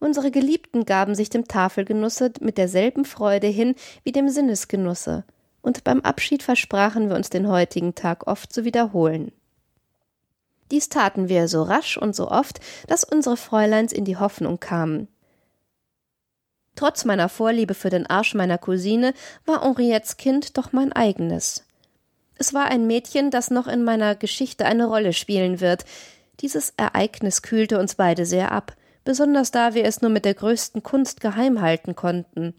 Unsere 0.00 0.30
Geliebten 0.30 0.86
gaben 0.86 1.14
sich 1.14 1.28
dem 1.28 1.46
Tafelgenusse 1.46 2.32
mit 2.40 2.56
derselben 2.58 3.04
Freude 3.04 3.46
hin 3.46 3.74
wie 4.02 4.12
dem 4.12 4.30
Sinnesgenusse, 4.30 5.24
und 5.60 5.84
beim 5.84 6.00
Abschied 6.00 6.42
versprachen 6.42 7.10
wir 7.10 7.16
uns 7.16 7.28
den 7.28 7.46
heutigen 7.46 7.94
Tag 7.94 8.26
oft 8.26 8.52
zu 8.52 8.64
wiederholen. 8.64 9.30
Dies 10.70 10.88
taten 10.88 11.28
wir 11.28 11.48
so 11.48 11.62
rasch 11.62 11.98
und 11.98 12.16
so 12.16 12.30
oft, 12.30 12.60
dass 12.86 13.04
unsere 13.04 13.36
Fräuleins 13.36 13.92
in 13.92 14.06
die 14.06 14.16
Hoffnung 14.16 14.58
kamen. 14.58 15.08
Trotz 16.76 17.04
meiner 17.04 17.28
Vorliebe 17.28 17.74
für 17.74 17.90
den 17.90 18.06
Arsch 18.06 18.34
meiner 18.34 18.56
Cousine 18.56 19.12
war 19.44 19.62
Henriettes 19.62 20.16
Kind 20.16 20.56
doch 20.56 20.72
mein 20.72 20.92
eigenes. 20.92 21.66
Es 22.36 22.54
war 22.54 22.66
ein 22.66 22.86
Mädchen, 22.86 23.30
das 23.30 23.50
noch 23.50 23.66
in 23.66 23.84
meiner 23.84 24.14
Geschichte 24.14 24.64
eine 24.64 24.86
Rolle 24.86 25.12
spielen 25.12 25.60
wird. 25.60 25.84
Dieses 26.40 26.72
Ereignis 26.78 27.42
kühlte 27.42 27.78
uns 27.78 27.96
beide 27.96 28.24
sehr 28.24 28.50
ab, 28.50 28.74
besonders 29.04 29.50
da 29.50 29.74
wir 29.74 29.84
es 29.84 30.02
nur 30.02 30.10
mit 30.10 30.24
der 30.24 30.34
größten 30.34 30.82
Kunst 30.82 31.20
geheim 31.20 31.60
halten 31.60 31.94
konnten. 31.94 32.54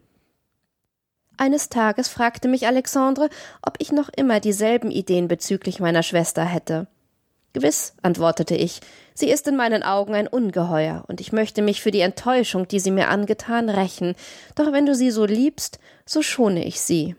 Eines 1.38 1.70
Tages 1.70 2.08
fragte 2.08 2.48
mich 2.48 2.68
Alexandre, 2.68 3.30
ob 3.62 3.78
ich 3.80 3.92
noch 3.92 4.10
immer 4.16 4.40
dieselben 4.40 4.92
Ideen 4.92 5.28
bezüglich 5.28 5.80
meiner 5.80 6.04
Schwester 6.04 6.46
hätte. 6.46 6.88
Gewiss, 7.54 7.96
antwortete 8.02 8.56
ich, 8.56 8.80
sie 9.14 9.30
ist 9.30 9.48
in 9.48 9.56
meinen 9.56 9.84
Augen 9.84 10.14
ein 10.14 10.28
Ungeheuer, 10.28 11.04
und 11.08 11.20
ich 11.20 11.34
möchte 11.34 11.62
mich 11.62 11.82
für 11.82 11.92
die 11.92 12.02
Enttäuschung, 12.02 12.68
die 12.68 12.80
sie 12.80 12.92
mir 12.92 13.10
angetan, 13.10 13.70
rächen, 13.70 14.16
doch 14.56 14.72
wenn 14.72 14.86
du 14.86 14.94
sie 14.94 15.10
so 15.10 15.26
liebst, 15.26 15.80
so 16.06 16.22
schone 16.22 16.64
ich 16.64 16.80
sie. 16.80 17.16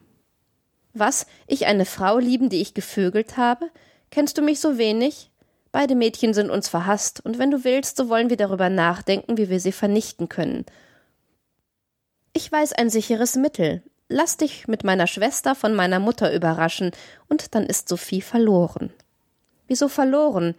Was, 0.95 1.27
ich 1.47 1.67
eine 1.67 1.85
Frau 1.85 2.19
lieben, 2.19 2.49
die 2.49 2.61
ich 2.61 2.75
gevögelt 2.75 3.37
habe? 3.37 3.71
Kennst 4.11 4.39
du 4.39 4.43
mich 4.43 4.61
so 4.61 4.79
wenig? 4.79 5.32
Beide 5.73 5.95
Mädchen 5.95 6.35
sind 6.35 6.51
uns 6.51 6.69
verhasst, 6.69 7.25
und 7.25 7.39
wenn 7.39 7.51
du 7.51 7.65
willst, 7.65 7.97
so 7.97 8.11
wollen 8.11 8.29
wir 8.29 8.37
darüber 8.37 8.69
nachdenken, 8.69 9.39
wie 9.39 9.49
wir 9.49 9.59
sie 9.59 9.73
vernichten 9.73 10.29
können. 10.29 10.67
Ich 12.35 12.53
weiß 12.53 12.75
ein 12.75 12.91
sicheres 12.91 13.37
Mittel. 13.37 13.83
Lass 14.09 14.37
dich 14.37 14.69
mit 14.69 14.85
meiner 14.85 15.07
Schwester 15.07 15.55
von 15.55 15.75
meiner 15.75 15.99
Mutter 15.99 16.33
überraschen, 16.35 16.93
und 17.29 17.55
dann 17.55 17.65
ist 17.65 17.89
Sophie 17.89 18.21
verloren. 18.21 18.93
Wieso 19.67 19.89
verloren? 19.89 20.55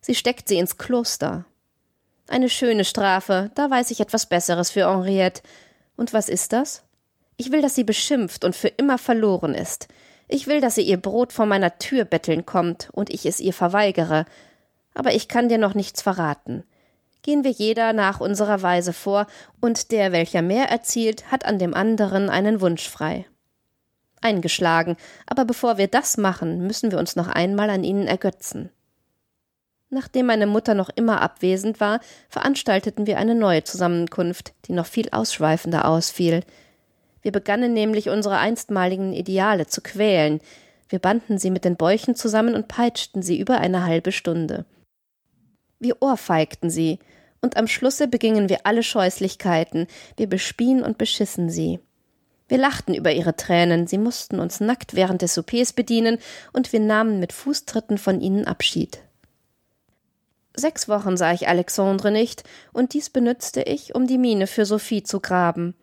Sie 0.00 0.16
steckt 0.16 0.48
sie 0.48 0.58
ins 0.58 0.76
Kloster. 0.76 1.44
Eine 2.26 2.50
schöne 2.50 2.84
Strafe, 2.84 3.52
da 3.54 3.70
weiß 3.70 3.92
ich 3.92 4.00
etwas 4.00 4.26
Besseres 4.26 4.72
für 4.72 4.90
Henriette. 4.90 5.42
Und 5.96 6.12
was 6.12 6.28
ist 6.28 6.52
das? 6.52 6.82
Ich 7.36 7.52
will, 7.52 7.62
dass 7.62 7.76
sie 7.76 7.84
beschimpft 7.84 8.44
und 8.44 8.56
für 8.56 8.68
immer 8.68 8.98
verloren 8.98 9.54
ist. 9.54 9.86
Ich 10.28 10.46
will, 10.46 10.60
dass 10.60 10.74
sie 10.74 10.82
ihr 10.82 10.98
Brot 10.98 11.32
vor 11.32 11.46
meiner 11.46 11.78
Tür 11.78 12.04
betteln 12.04 12.46
kommt 12.46 12.90
und 12.92 13.10
ich 13.10 13.26
es 13.26 13.40
ihr 13.40 13.52
verweigere. 13.52 14.26
Aber 14.94 15.14
ich 15.14 15.28
kann 15.28 15.48
dir 15.48 15.58
noch 15.58 15.74
nichts 15.74 16.02
verraten. 16.02 16.64
Gehen 17.22 17.44
wir 17.44 17.50
jeder 17.50 17.92
nach 17.92 18.20
unserer 18.20 18.62
Weise 18.62 18.92
vor, 18.92 19.26
und 19.60 19.90
der, 19.90 20.12
welcher 20.12 20.42
mehr 20.42 20.68
erzielt, 20.68 21.30
hat 21.32 21.44
an 21.44 21.58
dem 21.58 21.74
anderen 21.74 22.30
einen 22.30 22.60
Wunsch 22.60 22.88
frei 22.88 23.26
eingeschlagen, 24.22 24.96
aber 25.26 25.44
bevor 25.44 25.78
wir 25.78 25.88
das 25.88 26.16
machen, 26.16 26.66
müssen 26.66 26.90
wir 26.90 26.98
uns 26.98 27.16
noch 27.16 27.28
einmal 27.28 27.70
an 27.70 27.84
ihnen 27.84 28.06
ergötzen. 28.06 28.70
Nachdem 29.90 30.26
meine 30.26 30.46
Mutter 30.46 30.74
noch 30.74 30.90
immer 30.90 31.22
abwesend 31.22 31.80
war, 31.80 32.00
veranstalteten 32.28 33.06
wir 33.06 33.18
eine 33.18 33.34
neue 33.34 33.64
Zusammenkunft, 33.64 34.52
die 34.66 34.72
noch 34.72 34.86
viel 34.86 35.08
ausschweifender 35.10 35.88
ausfiel. 35.88 36.42
Wir 37.22 37.32
begannen 37.32 37.72
nämlich 37.72 38.08
unsere 38.08 38.38
einstmaligen 38.38 39.12
Ideale 39.12 39.66
zu 39.66 39.80
quälen. 39.80 40.40
Wir 40.88 40.98
banden 40.98 41.38
sie 41.38 41.50
mit 41.50 41.64
den 41.64 41.76
Bäuchen 41.76 42.14
zusammen 42.14 42.54
und 42.54 42.68
peitschten 42.68 43.22
sie 43.22 43.38
über 43.38 43.58
eine 43.58 43.84
halbe 43.84 44.12
Stunde. 44.12 44.64
Wir 45.78 46.00
ohrfeigten 46.00 46.70
sie, 46.70 46.98
und 47.40 47.56
am 47.56 47.68
Schlusse 47.68 48.08
begingen 48.08 48.48
wir 48.48 48.60
alle 48.64 48.82
Scheußlichkeiten, 48.82 49.86
wir 50.16 50.28
bespien 50.28 50.82
und 50.82 50.98
beschissen 50.98 51.50
sie. 51.50 51.78
Wir 52.48 52.58
lachten 52.58 52.94
über 52.94 53.12
ihre 53.12 53.36
Tränen, 53.36 53.86
sie 53.86 53.98
mussten 53.98 54.40
uns 54.40 54.58
nackt 54.58 54.94
während 54.94 55.22
des 55.22 55.34
Soupers 55.34 55.72
bedienen, 55.72 56.18
und 56.52 56.72
wir 56.72 56.80
nahmen 56.80 57.20
mit 57.20 57.32
Fußtritten 57.32 57.98
von 57.98 58.20
ihnen 58.20 58.46
Abschied. 58.46 59.00
Sechs 60.56 60.88
Wochen 60.88 61.16
sah 61.16 61.32
ich 61.32 61.46
Alexandre 61.46 62.10
nicht, 62.10 62.42
und 62.72 62.94
dies 62.94 63.10
benützte 63.10 63.62
ich, 63.62 63.94
um 63.94 64.06
die 64.06 64.18
Mine 64.18 64.46
für 64.46 64.64
Sophie 64.64 65.04
zu 65.04 65.20
graben. 65.20 65.74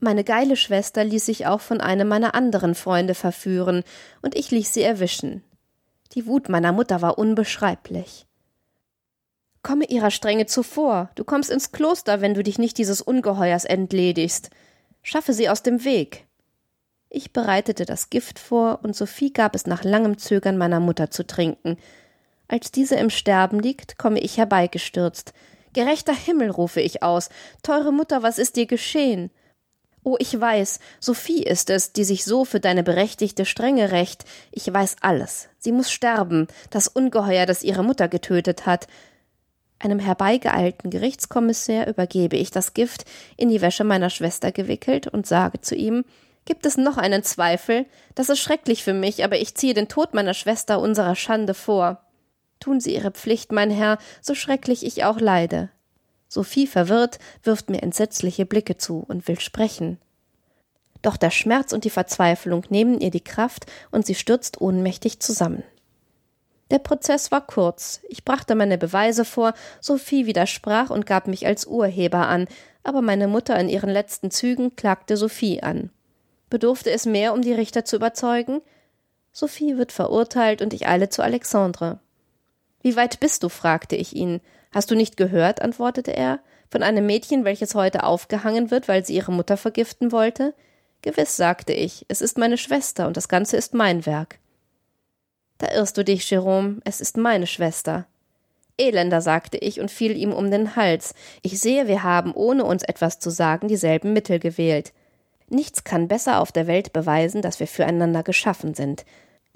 Meine 0.00 0.22
geile 0.22 0.56
Schwester 0.56 1.02
ließ 1.02 1.26
sich 1.26 1.46
auch 1.46 1.60
von 1.60 1.80
einem 1.80 2.06
meiner 2.06 2.34
anderen 2.34 2.74
Freunde 2.74 3.14
verführen, 3.14 3.82
und 4.22 4.36
ich 4.36 4.50
ließ 4.50 4.72
sie 4.72 4.82
erwischen. 4.82 5.42
Die 6.12 6.26
Wut 6.26 6.48
meiner 6.48 6.72
Mutter 6.72 7.02
war 7.02 7.18
unbeschreiblich. 7.18 8.26
Komme 9.62 9.86
ihrer 9.86 10.12
Strenge 10.12 10.46
zuvor, 10.46 11.10
du 11.16 11.24
kommst 11.24 11.50
ins 11.50 11.72
Kloster, 11.72 12.20
wenn 12.20 12.34
du 12.34 12.42
dich 12.42 12.58
nicht 12.58 12.78
dieses 12.78 13.02
Ungeheuers 13.02 13.64
entledigst. 13.64 14.50
Schaffe 15.02 15.32
sie 15.32 15.48
aus 15.48 15.62
dem 15.62 15.84
Weg. 15.84 16.26
Ich 17.10 17.32
bereitete 17.32 17.84
das 17.84 18.08
Gift 18.08 18.38
vor, 18.38 18.80
und 18.82 18.94
Sophie 18.94 19.32
gab 19.32 19.54
es 19.54 19.66
nach 19.66 19.82
langem 19.82 20.18
Zögern 20.18 20.58
meiner 20.58 20.80
Mutter 20.80 21.10
zu 21.10 21.26
trinken. 21.26 21.76
Als 22.46 22.70
diese 22.70 22.94
im 22.96 23.10
Sterben 23.10 23.60
liegt, 23.60 23.98
komme 23.98 24.20
ich 24.20 24.36
herbeigestürzt. 24.36 25.32
Gerechter 25.72 26.14
Himmel, 26.14 26.50
rufe 26.50 26.80
ich 26.80 27.02
aus. 27.02 27.30
Teure 27.62 27.92
Mutter, 27.92 28.22
was 28.22 28.38
ist 28.38 28.56
dir 28.56 28.66
geschehen? 28.66 29.30
Oh, 30.02 30.16
ich 30.18 30.38
weiß, 30.38 30.78
Sophie 31.00 31.42
ist 31.42 31.70
es, 31.70 31.92
die 31.92 32.04
sich 32.04 32.24
so 32.24 32.44
für 32.44 32.60
deine 32.60 32.82
berechtigte 32.82 33.44
Strenge 33.44 33.90
rächt. 33.92 34.24
Ich 34.52 34.72
weiß 34.72 34.96
alles. 35.00 35.48
Sie 35.58 35.72
muss 35.72 35.90
sterben, 35.90 36.46
das 36.70 36.88
Ungeheuer, 36.88 37.46
das 37.46 37.62
ihre 37.62 37.82
Mutter 37.82 38.08
getötet 38.08 38.66
hat. 38.66 38.86
Einem 39.80 39.98
herbeigeeilten 39.98 40.90
Gerichtskommissär 40.90 41.86
übergebe 41.86 42.36
ich 42.36 42.50
das 42.50 42.74
Gift, 42.74 43.04
in 43.36 43.48
die 43.48 43.60
Wäsche 43.60 43.84
meiner 43.84 44.10
Schwester 44.10 44.50
gewickelt, 44.50 45.06
und 45.06 45.26
sage 45.26 45.60
zu 45.60 45.74
ihm 45.74 46.04
Gibt 46.48 46.64
es 46.64 46.78
noch 46.78 46.96
einen 46.96 47.22
Zweifel? 47.24 47.84
Das 48.14 48.30
ist 48.30 48.38
schrecklich 48.38 48.82
für 48.82 48.94
mich, 48.94 49.22
aber 49.22 49.38
ich 49.38 49.54
ziehe 49.54 49.74
den 49.74 49.86
Tod 49.86 50.14
meiner 50.14 50.32
Schwester 50.32 50.80
unserer 50.80 51.14
Schande 51.14 51.52
vor. 51.52 52.00
Tun 52.58 52.80
Sie 52.80 52.94
Ihre 52.94 53.10
Pflicht, 53.10 53.52
mein 53.52 53.70
Herr, 53.70 53.98
so 54.22 54.34
schrecklich 54.34 54.82
ich 54.82 55.04
auch 55.04 55.20
leide. 55.20 55.68
Sophie, 56.28 56.66
verwirrt, 56.66 57.18
wirft 57.42 57.70
mir 57.70 57.82
entsetzliche 57.82 58.46
Blicke 58.46 58.76
zu 58.76 59.04
und 59.08 59.26
will 59.28 59.40
sprechen. 59.40 59.98
Doch 61.02 61.16
der 61.16 61.30
Schmerz 61.30 61.72
und 61.72 61.84
die 61.84 61.90
Verzweiflung 61.90 62.64
nehmen 62.68 63.00
ihr 63.00 63.10
die 63.10 63.24
Kraft 63.24 63.66
und 63.90 64.04
sie 64.04 64.14
stürzt 64.14 64.60
ohnmächtig 64.60 65.20
zusammen. 65.20 65.62
Der 66.70 66.78
Prozess 66.78 67.30
war 67.30 67.46
kurz. 67.46 68.00
Ich 68.08 68.24
brachte 68.24 68.54
meine 68.54 68.76
Beweise 68.76 69.24
vor, 69.24 69.54
Sophie 69.80 70.26
widersprach 70.26 70.90
und 70.90 71.06
gab 71.06 71.26
mich 71.26 71.46
als 71.46 71.66
Urheber 71.66 72.28
an, 72.28 72.46
aber 72.82 73.00
meine 73.00 73.26
Mutter 73.26 73.58
in 73.58 73.68
ihren 73.68 73.90
letzten 73.90 74.30
Zügen 74.30 74.76
klagte 74.76 75.16
Sophie 75.16 75.62
an. 75.62 75.90
Bedurfte 76.50 76.90
es 76.90 77.06
mehr, 77.06 77.32
um 77.32 77.42
die 77.42 77.52
Richter 77.52 77.84
zu 77.84 77.96
überzeugen? 77.96 78.60
Sophie 79.32 79.78
wird 79.78 79.92
verurteilt 79.92 80.60
und 80.62 80.74
ich 80.74 80.86
eile 80.86 81.08
zu 81.08 81.22
Alexandre. 81.22 82.00
Wie 82.82 82.96
weit 82.96 83.20
bist 83.20 83.42
du? 83.42 83.48
fragte 83.48 83.96
ich 83.96 84.14
ihn. 84.14 84.40
Hast 84.70 84.90
du 84.90 84.94
nicht 84.94 85.16
gehört? 85.16 85.62
antwortete 85.62 86.14
er. 86.14 86.40
Von 86.70 86.82
einem 86.82 87.06
Mädchen, 87.06 87.44
welches 87.44 87.74
heute 87.74 88.04
aufgehangen 88.04 88.70
wird, 88.70 88.88
weil 88.88 89.04
sie 89.04 89.14
ihre 89.14 89.32
Mutter 89.32 89.56
vergiften 89.56 90.12
wollte? 90.12 90.54
Gewiss, 91.02 91.36
sagte 91.36 91.72
ich, 91.72 92.04
es 92.08 92.20
ist 92.20 92.38
meine 92.38 92.58
Schwester 92.58 93.06
und 93.06 93.16
das 93.16 93.28
Ganze 93.28 93.56
ist 93.56 93.72
mein 93.72 94.04
Werk. 94.04 94.38
Da 95.58 95.72
irrst 95.72 95.96
du 95.96 96.04
dich, 96.04 96.28
Jerome, 96.30 96.80
es 96.84 97.00
ist 97.00 97.16
meine 97.16 97.46
Schwester. 97.46 98.06
Elender, 98.76 99.20
sagte 99.20 99.58
ich 99.58 99.80
und 99.80 99.90
fiel 99.90 100.16
ihm 100.16 100.32
um 100.32 100.50
den 100.50 100.76
Hals. 100.76 101.14
Ich 101.42 101.58
sehe, 101.60 101.88
wir 101.88 102.04
haben, 102.04 102.32
ohne 102.32 102.64
uns 102.64 102.82
etwas 102.84 103.18
zu 103.18 103.30
sagen, 103.30 103.68
dieselben 103.68 104.12
Mittel 104.12 104.38
gewählt. 104.38 104.92
Nichts 105.48 105.82
kann 105.82 106.08
besser 106.08 106.40
auf 106.40 106.52
der 106.52 106.66
Welt 106.66 106.92
beweisen, 106.92 107.42
dass 107.42 107.58
wir 107.58 107.66
füreinander 107.66 108.22
geschaffen 108.22 108.74
sind. 108.74 109.04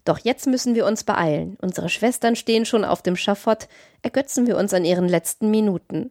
Doch 0.05 0.19
jetzt 0.19 0.47
müssen 0.47 0.75
wir 0.75 0.87
uns 0.87 1.05
beeilen. 1.05 1.57
Unsere 1.61 1.89
Schwestern 1.89 2.35
stehen 2.35 2.65
schon 2.65 2.85
auf 2.85 3.03
dem 3.03 3.17
Schafott, 3.17 3.69
ergötzen 4.03 4.47
wir 4.47 4.57
uns 4.57 4.75
an 4.75 4.85
ihren 4.85 5.09
letzten 5.09 5.51
Minuten. 5.51 6.11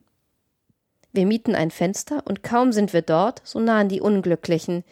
Wir 1.12 1.25
mieten 1.25 1.55
ein 1.55 1.71
Fenster, 1.71 2.24
und 2.25 2.41
kaum 2.41 2.71
sind 2.71 2.93
wir 2.93 3.01
dort, 3.01 3.41
so 3.43 3.60
nahen 3.60 3.89
die 3.89 4.00
Unglücklichen. 4.00 4.86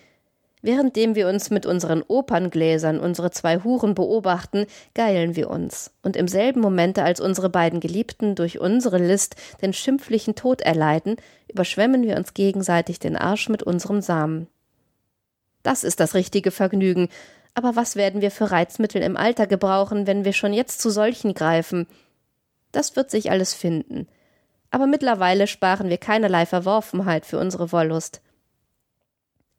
Währenddem 0.62 1.16
wir 1.16 1.30
uns 1.30 1.50
mit 1.50 1.66
unseren 1.66 2.04
Operngläsern 2.06 3.00
unsere 3.00 3.32
zwei 3.32 3.60
Huren 3.64 3.96
beobachten, 3.96 4.66
geilen 4.94 5.38
wir 5.38 5.50
uns, 5.50 5.92
und 6.04 6.18
im 6.18 6.28
selben 6.28 6.60
Momente, 6.60 7.04
als 7.04 7.22
unsere 7.22 7.50
beiden 7.50 7.80
Geliebten 7.80 8.36
durch 8.36 8.60
unsere 8.60 8.98
List 8.98 9.38
den 9.62 9.72
schimpflichen 9.72 10.36
Tod 10.36 10.60
erleiden, 10.60 11.16
überschwemmen 11.48 12.04
wir 12.04 12.18
uns 12.18 12.34
gegenseitig 12.34 13.00
den 13.00 13.16
Arsch 13.16 13.48
mit 13.48 13.64
unserem 13.64 14.02
Samen. 14.02 14.48
Das 15.64 15.86
ist 15.86 16.02
das 16.02 16.14
richtige 16.14 16.52
Vergnügen, 16.52 17.08
aber 17.54 17.76
was 17.76 17.96
werden 17.96 18.22
wir 18.22 18.32
für 18.32 18.52
Reizmittel 18.52 19.02
im 19.02 19.18
Alter 19.18 19.48
gebrauchen, 19.48 20.08
wenn 20.08 20.26
wir 20.26 20.34
schon 20.34 20.54
jetzt 20.54 20.82
zu 20.82 20.90
solchen 20.90 21.34
greifen? 21.34 21.88
Das 22.72 22.96
wird 22.96 23.12
sich 23.12 23.32
alles 23.32 23.54
finden. 23.54 24.08
Aber 24.72 24.88
mittlerweile 24.88 25.48
sparen 25.48 25.90
wir 25.90 25.98
keinerlei 25.98 26.46
Verworfenheit 26.46 27.26
für 27.26 27.40
unsere 27.40 27.72
Wollust. 27.72 28.22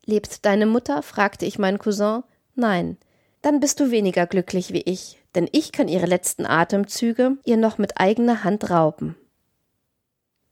Lebt 0.04 0.44
deine 0.44 0.66
Mutter? 0.66 1.02
fragte 1.02 1.46
ich 1.46 1.58
meinen 1.58 1.78
Cousin. 1.78 2.22
Nein. 2.54 2.96
Dann 3.42 3.60
bist 3.60 3.80
du 3.80 3.90
weniger 3.90 4.26
glücklich 4.26 4.72
wie 4.72 4.82
ich, 4.82 5.18
denn 5.34 5.48
ich 5.50 5.72
kann 5.72 5.88
ihre 5.88 6.06
letzten 6.06 6.46
Atemzüge 6.46 7.38
ihr 7.44 7.56
noch 7.56 7.78
mit 7.78 7.98
eigener 7.98 8.44
Hand 8.44 8.70
rauben. 8.70 9.16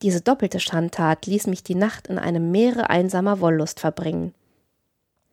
Diese 0.02 0.20
doppelte 0.20 0.60
Schandtat 0.60 1.26
ließ 1.26 1.48
mich 1.48 1.64
die 1.64 1.74
Nacht 1.74 2.06
in 2.06 2.18
einem 2.18 2.50
Meere 2.50 2.88
einsamer 2.88 3.40
Wollust 3.40 3.80
verbringen. 3.80 4.32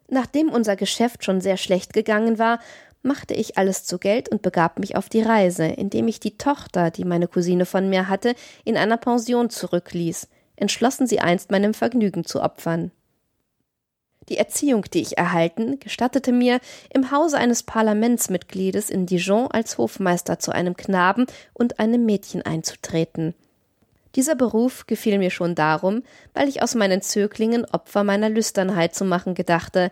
Nachdem 0.08 0.50
unser 0.50 0.76
Geschäft 0.76 1.24
schon 1.24 1.42
sehr 1.42 1.58
schlecht 1.58 1.94
gegangen 1.94 2.38
war, 2.38 2.60
machte 3.02 3.34
ich 3.34 3.58
alles 3.58 3.86
zu 3.86 4.00
Geld 4.00 4.30
und 4.30 4.42
begab 4.42 4.80
mich 4.80 4.96
auf 4.96 5.10
die 5.10 5.22
Reise, 5.22 5.66
indem 5.66 6.08
ich 6.08 6.20
die 6.20 6.38
Tochter, 6.38 6.92
die 6.92 7.06
meine 7.06 7.28
Cousine 7.28 7.66
von 7.66 7.90
mir 7.90 8.10
hatte, 8.10 8.36
in 8.64 8.78
einer 8.78 8.98
Pension 8.98 9.50
zurückließ, 9.50 10.28
entschlossen 10.56 11.08
sie 11.08 11.20
einst 11.20 11.52
meinem 11.52 11.74
Vergnügen 11.74 12.26
zu 12.26 12.42
opfern. 12.42 12.92
Die 14.30 14.38
Erziehung, 14.38 14.86
die 14.92 15.02
ich 15.02 15.20
erhalten, 15.20 15.80
gestattete 15.80 16.32
mir, 16.32 16.60
im 16.92 17.12
Hause 17.12 17.38
eines 17.38 17.62
Parlamentsmitgliedes 17.62 18.90
in 18.90 19.06
Dijon 19.06 19.52
als 19.52 19.78
Hofmeister 19.78 20.40
zu 20.40 20.52
einem 20.52 20.76
Knaben 20.76 21.28
und 21.54 21.80
einem 21.80 22.06
Mädchen 22.06 22.42
einzutreten. 22.42 23.36
Dieser 24.16 24.36
Beruf 24.36 24.88
gefiel 24.88 25.18
mir 25.18 25.30
schon 25.30 25.56
darum, 25.56 26.04
weil 26.34 26.48
ich 26.48 26.62
aus 26.62 26.74
meinen 26.74 27.02
Zöglingen 27.02 27.66
Opfer 27.66 28.04
meiner 28.04 28.30
Lüsternheit 28.30 28.96
zu 28.96 29.04
machen 29.04 29.36
gedachte. 29.36 29.92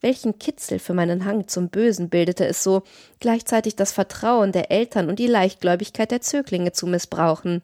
Welchen 0.00 0.38
Kitzel 0.38 0.78
für 0.78 0.92
meinen 0.92 1.24
Hang 1.24 1.48
zum 1.48 1.70
Bösen 1.70 2.10
bildete 2.10 2.46
es 2.46 2.62
so, 2.62 2.82
gleichzeitig 3.20 3.74
das 3.74 3.92
Vertrauen 3.92 4.52
der 4.52 4.70
Eltern 4.70 5.08
und 5.08 5.18
die 5.18 5.26
Leichtgläubigkeit 5.26 6.10
der 6.10 6.20
Zöglinge 6.20 6.72
zu 6.72 6.86
missbrauchen. 6.86 7.62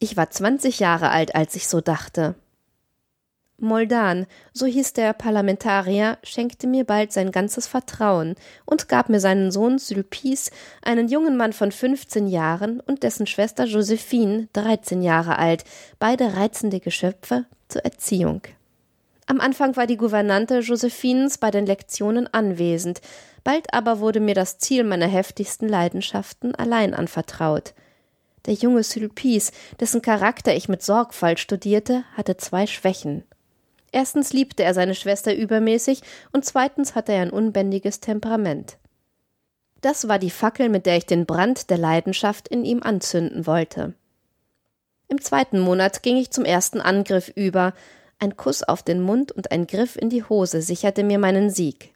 Ich 0.00 0.16
war 0.16 0.30
zwanzig 0.30 0.80
Jahre 0.80 1.10
alt, 1.10 1.36
als 1.36 1.54
ich 1.54 1.68
so 1.68 1.80
dachte. 1.80 2.34
Moldan, 3.58 4.26
so 4.52 4.66
hieß 4.66 4.92
der 4.92 5.14
Parlamentarier, 5.14 6.18
schenkte 6.22 6.66
mir 6.66 6.84
bald 6.84 7.12
sein 7.12 7.30
ganzes 7.30 7.66
Vertrauen 7.66 8.34
und 8.66 8.88
gab 8.88 9.08
mir 9.08 9.18
seinen 9.18 9.50
Sohn 9.50 9.78
Sulpice, 9.78 10.50
einen 10.82 11.08
jungen 11.08 11.38
Mann 11.38 11.54
von 11.54 11.72
fünfzehn 11.72 12.26
Jahren, 12.26 12.80
und 12.80 13.02
dessen 13.02 13.26
Schwester 13.26 13.64
Josephine, 13.64 14.48
dreizehn 14.52 15.00
Jahre 15.00 15.38
alt, 15.38 15.64
beide 15.98 16.36
reizende 16.36 16.80
Geschöpfe, 16.80 17.46
zur 17.68 17.82
Erziehung. 17.84 18.42
Am 19.24 19.40
Anfang 19.40 19.74
war 19.74 19.86
die 19.86 19.96
Gouvernante 19.96 20.58
Josephines 20.58 21.38
bei 21.38 21.50
den 21.50 21.64
Lektionen 21.64 22.32
anwesend, 22.32 23.00
bald 23.42 23.72
aber 23.72 24.00
wurde 24.00 24.20
mir 24.20 24.34
das 24.34 24.58
Ziel 24.58 24.84
meiner 24.84 25.08
heftigsten 25.08 25.68
Leidenschaften 25.68 26.54
allein 26.54 26.92
anvertraut. 26.92 27.72
Der 28.44 28.54
junge 28.54 28.84
Sulpice, 28.84 29.50
dessen 29.80 30.02
Charakter 30.02 30.54
ich 30.54 30.68
mit 30.68 30.82
Sorgfalt 30.82 31.40
studierte, 31.40 32.04
hatte 32.16 32.36
zwei 32.36 32.66
Schwächen. 32.66 33.24
Erstens 33.92 34.32
liebte 34.32 34.62
er 34.62 34.74
seine 34.74 34.94
Schwester 34.94 35.34
übermäßig 35.34 36.02
und 36.32 36.44
zweitens 36.44 36.94
hatte 36.94 37.12
er 37.12 37.22
ein 37.22 37.30
unbändiges 37.30 38.00
Temperament. 38.00 38.78
Das 39.80 40.08
war 40.08 40.18
die 40.18 40.30
Fackel, 40.30 40.68
mit 40.68 40.86
der 40.86 40.96
ich 40.96 41.06
den 41.06 41.26
Brand 41.26 41.70
der 41.70 41.78
Leidenschaft 41.78 42.48
in 42.48 42.64
ihm 42.64 42.82
anzünden 42.82 43.46
wollte. 43.46 43.94
Im 45.08 45.20
zweiten 45.20 45.60
Monat 45.60 46.02
ging 46.02 46.16
ich 46.16 46.30
zum 46.30 46.44
ersten 46.44 46.80
Angriff 46.80 47.28
über. 47.28 47.72
Ein 48.18 48.36
Kuss 48.36 48.62
auf 48.62 48.82
den 48.82 49.00
Mund 49.00 49.30
und 49.30 49.52
ein 49.52 49.66
Griff 49.66 49.96
in 49.96 50.10
die 50.10 50.24
Hose 50.24 50.62
sicherte 50.62 51.04
mir 51.04 51.18
meinen 51.18 51.50
Sieg. 51.50 51.94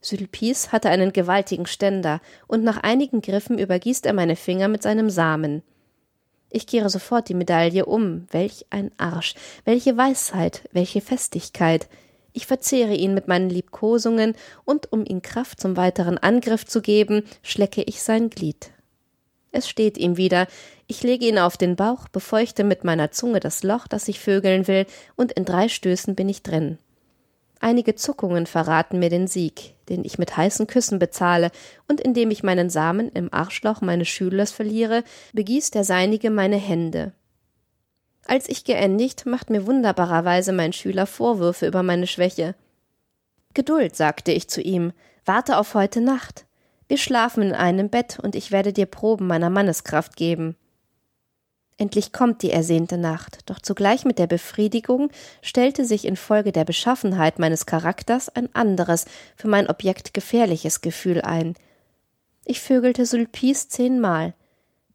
Sulpice 0.00 0.70
hatte 0.70 0.90
einen 0.90 1.12
gewaltigen 1.12 1.66
Ständer, 1.66 2.20
und 2.46 2.62
nach 2.62 2.76
einigen 2.82 3.22
Griffen 3.22 3.58
übergießt 3.58 4.06
er 4.06 4.12
meine 4.12 4.36
Finger 4.36 4.68
mit 4.68 4.82
seinem 4.82 5.10
Samen. 5.10 5.62
Ich 6.56 6.66
kehre 6.66 6.88
sofort 6.88 7.28
die 7.28 7.34
Medaille 7.34 7.84
um. 7.84 8.26
Welch 8.30 8.64
ein 8.70 8.90
Arsch, 8.96 9.34
welche 9.66 9.94
Weisheit, 9.98 10.62
welche 10.72 11.02
Festigkeit. 11.02 11.86
Ich 12.32 12.46
verzehre 12.46 12.94
ihn 12.94 13.12
mit 13.12 13.28
meinen 13.28 13.50
Liebkosungen, 13.50 14.34
und 14.64 14.90
um 14.90 15.04
ihm 15.04 15.20
Kraft 15.20 15.60
zum 15.60 15.76
weiteren 15.76 16.16
Angriff 16.16 16.64
zu 16.64 16.80
geben, 16.80 17.24
schlecke 17.42 17.82
ich 17.82 18.02
sein 18.02 18.30
Glied. 18.30 18.70
Es 19.52 19.68
steht 19.68 19.98
ihm 19.98 20.16
wieder, 20.16 20.46
ich 20.86 21.02
lege 21.02 21.26
ihn 21.26 21.38
auf 21.38 21.58
den 21.58 21.76
Bauch, 21.76 22.08
befeuchte 22.08 22.64
mit 22.64 22.84
meiner 22.84 23.10
Zunge 23.10 23.40
das 23.40 23.62
Loch, 23.62 23.86
das 23.86 24.08
ich 24.08 24.18
vögeln 24.18 24.66
will, 24.66 24.86
und 25.14 25.32
in 25.32 25.44
drei 25.44 25.68
Stößen 25.68 26.14
bin 26.14 26.30
ich 26.30 26.42
drin. 26.42 26.78
Einige 27.60 27.96
Zuckungen 27.96 28.46
verraten 28.46 28.98
mir 28.98 29.10
den 29.10 29.26
Sieg, 29.26 29.74
den 29.88 30.04
ich 30.04 30.18
mit 30.18 30.36
heißen 30.36 30.66
Küssen 30.66 30.98
bezahle, 30.98 31.50
und 31.88 32.00
indem 32.00 32.30
ich 32.30 32.42
meinen 32.42 32.70
Samen 32.70 33.10
im 33.10 33.32
Arschloch 33.32 33.80
meines 33.80 34.08
Schülers 34.08 34.52
verliere, 34.52 35.04
begießt 35.32 35.74
der 35.74 35.84
seinige 35.84 36.30
meine 36.30 36.56
Hände. 36.56 37.12
Als 38.26 38.48
ich 38.48 38.64
geendigt, 38.64 39.26
macht 39.26 39.50
mir 39.50 39.66
wunderbarerweise 39.66 40.52
mein 40.52 40.72
Schüler 40.72 41.06
Vorwürfe 41.06 41.66
über 41.66 41.82
meine 41.82 42.06
Schwäche. 42.06 42.54
Geduld, 43.54 43.96
sagte 43.96 44.32
ich 44.32 44.48
zu 44.48 44.60
ihm, 44.60 44.92
warte 45.24 45.58
auf 45.58 45.74
heute 45.74 46.00
Nacht. 46.00 46.44
Wir 46.88 46.98
schlafen 46.98 47.42
in 47.42 47.52
einem 47.52 47.88
Bett, 47.88 48.18
und 48.20 48.34
ich 48.34 48.50
werde 48.50 48.72
dir 48.72 48.86
Proben 48.86 49.26
meiner 49.26 49.50
Manneskraft 49.50 50.16
geben. 50.16 50.56
Endlich 51.78 52.12
kommt 52.12 52.40
die 52.40 52.50
ersehnte 52.50 52.96
Nacht, 52.96 53.40
doch 53.46 53.60
zugleich 53.60 54.06
mit 54.06 54.18
der 54.18 54.26
Befriedigung 54.26 55.10
stellte 55.42 55.84
sich 55.84 56.06
infolge 56.06 56.50
der 56.50 56.64
Beschaffenheit 56.64 57.38
meines 57.38 57.66
Charakters 57.66 58.30
ein 58.30 58.48
anderes, 58.54 59.04
für 59.36 59.48
mein 59.48 59.68
Objekt 59.68 60.14
gefährliches 60.14 60.80
Gefühl 60.80 61.20
ein. 61.20 61.54
Ich 62.46 62.60
vögelte 62.60 63.04
Sulpice 63.04 63.68
zehnmal. 63.68 64.32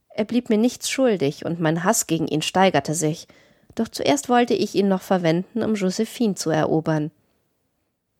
Er 0.10 0.26
blieb 0.26 0.50
mir 0.50 0.58
nichts 0.58 0.90
schuldig, 0.90 1.46
und 1.46 1.60
mein 1.60 1.84
Hass 1.84 2.08
gegen 2.08 2.28
ihn 2.28 2.42
steigerte 2.42 2.96
sich. 2.96 3.28
Doch 3.76 3.88
zuerst 3.88 4.28
wollte 4.28 4.56
ich 4.56 4.74
ihn 4.74 4.88
noch 4.88 5.04
verwenden, 5.04 5.62
um 5.62 5.76
Josephine 5.76 6.34
zu 6.34 6.50
erobern. 6.50 7.12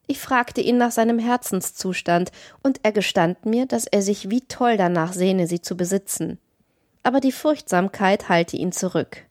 Ich 0.06 0.20
fragte 0.20 0.60
ihn 0.60 0.78
nach 0.78 0.92
seinem 0.92 1.18
Herzenszustand, 1.18 2.30
und 2.62 2.78
er 2.84 2.92
gestand 2.92 3.44
mir, 3.44 3.66
dass 3.66 3.86
er 3.86 4.02
sich 4.02 4.30
wie 4.30 4.42
toll 4.42 4.76
danach 4.76 5.12
sehne, 5.12 5.48
sie 5.48 5.60
zu 5.60 5.76
besitzen 5.76 6.38
aber 7.02 7.20
die 7.20 7.32
Furchtsamkeit 7.32 8.28
halte 8.28 8.56
ihn 8.56 8.72
zurück. 8.72 9.26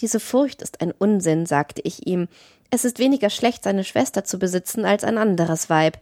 Diese 0.00 0.20
Furcht 0.20 0.62
ist 0.62 0.80
ein 0.80 0.92
Unsinn, 0.92 1.46
sagte 1.46 1.82
ich 1.82 2.06
ihm. 2.06 2.28
Es 2.70 2.84
ist 2.84 2.98
weniger 2.98 3.30
schlecht, 3.30 3.62
seine 3.64 3.84
Schwester 3.84 4.24
zu 4.24 4.38
besitzen 4.38 4.84
als 4.84 5.04
ein 5.04 5.18
anderes 5.18 5.70
Weib. 5.70 5.98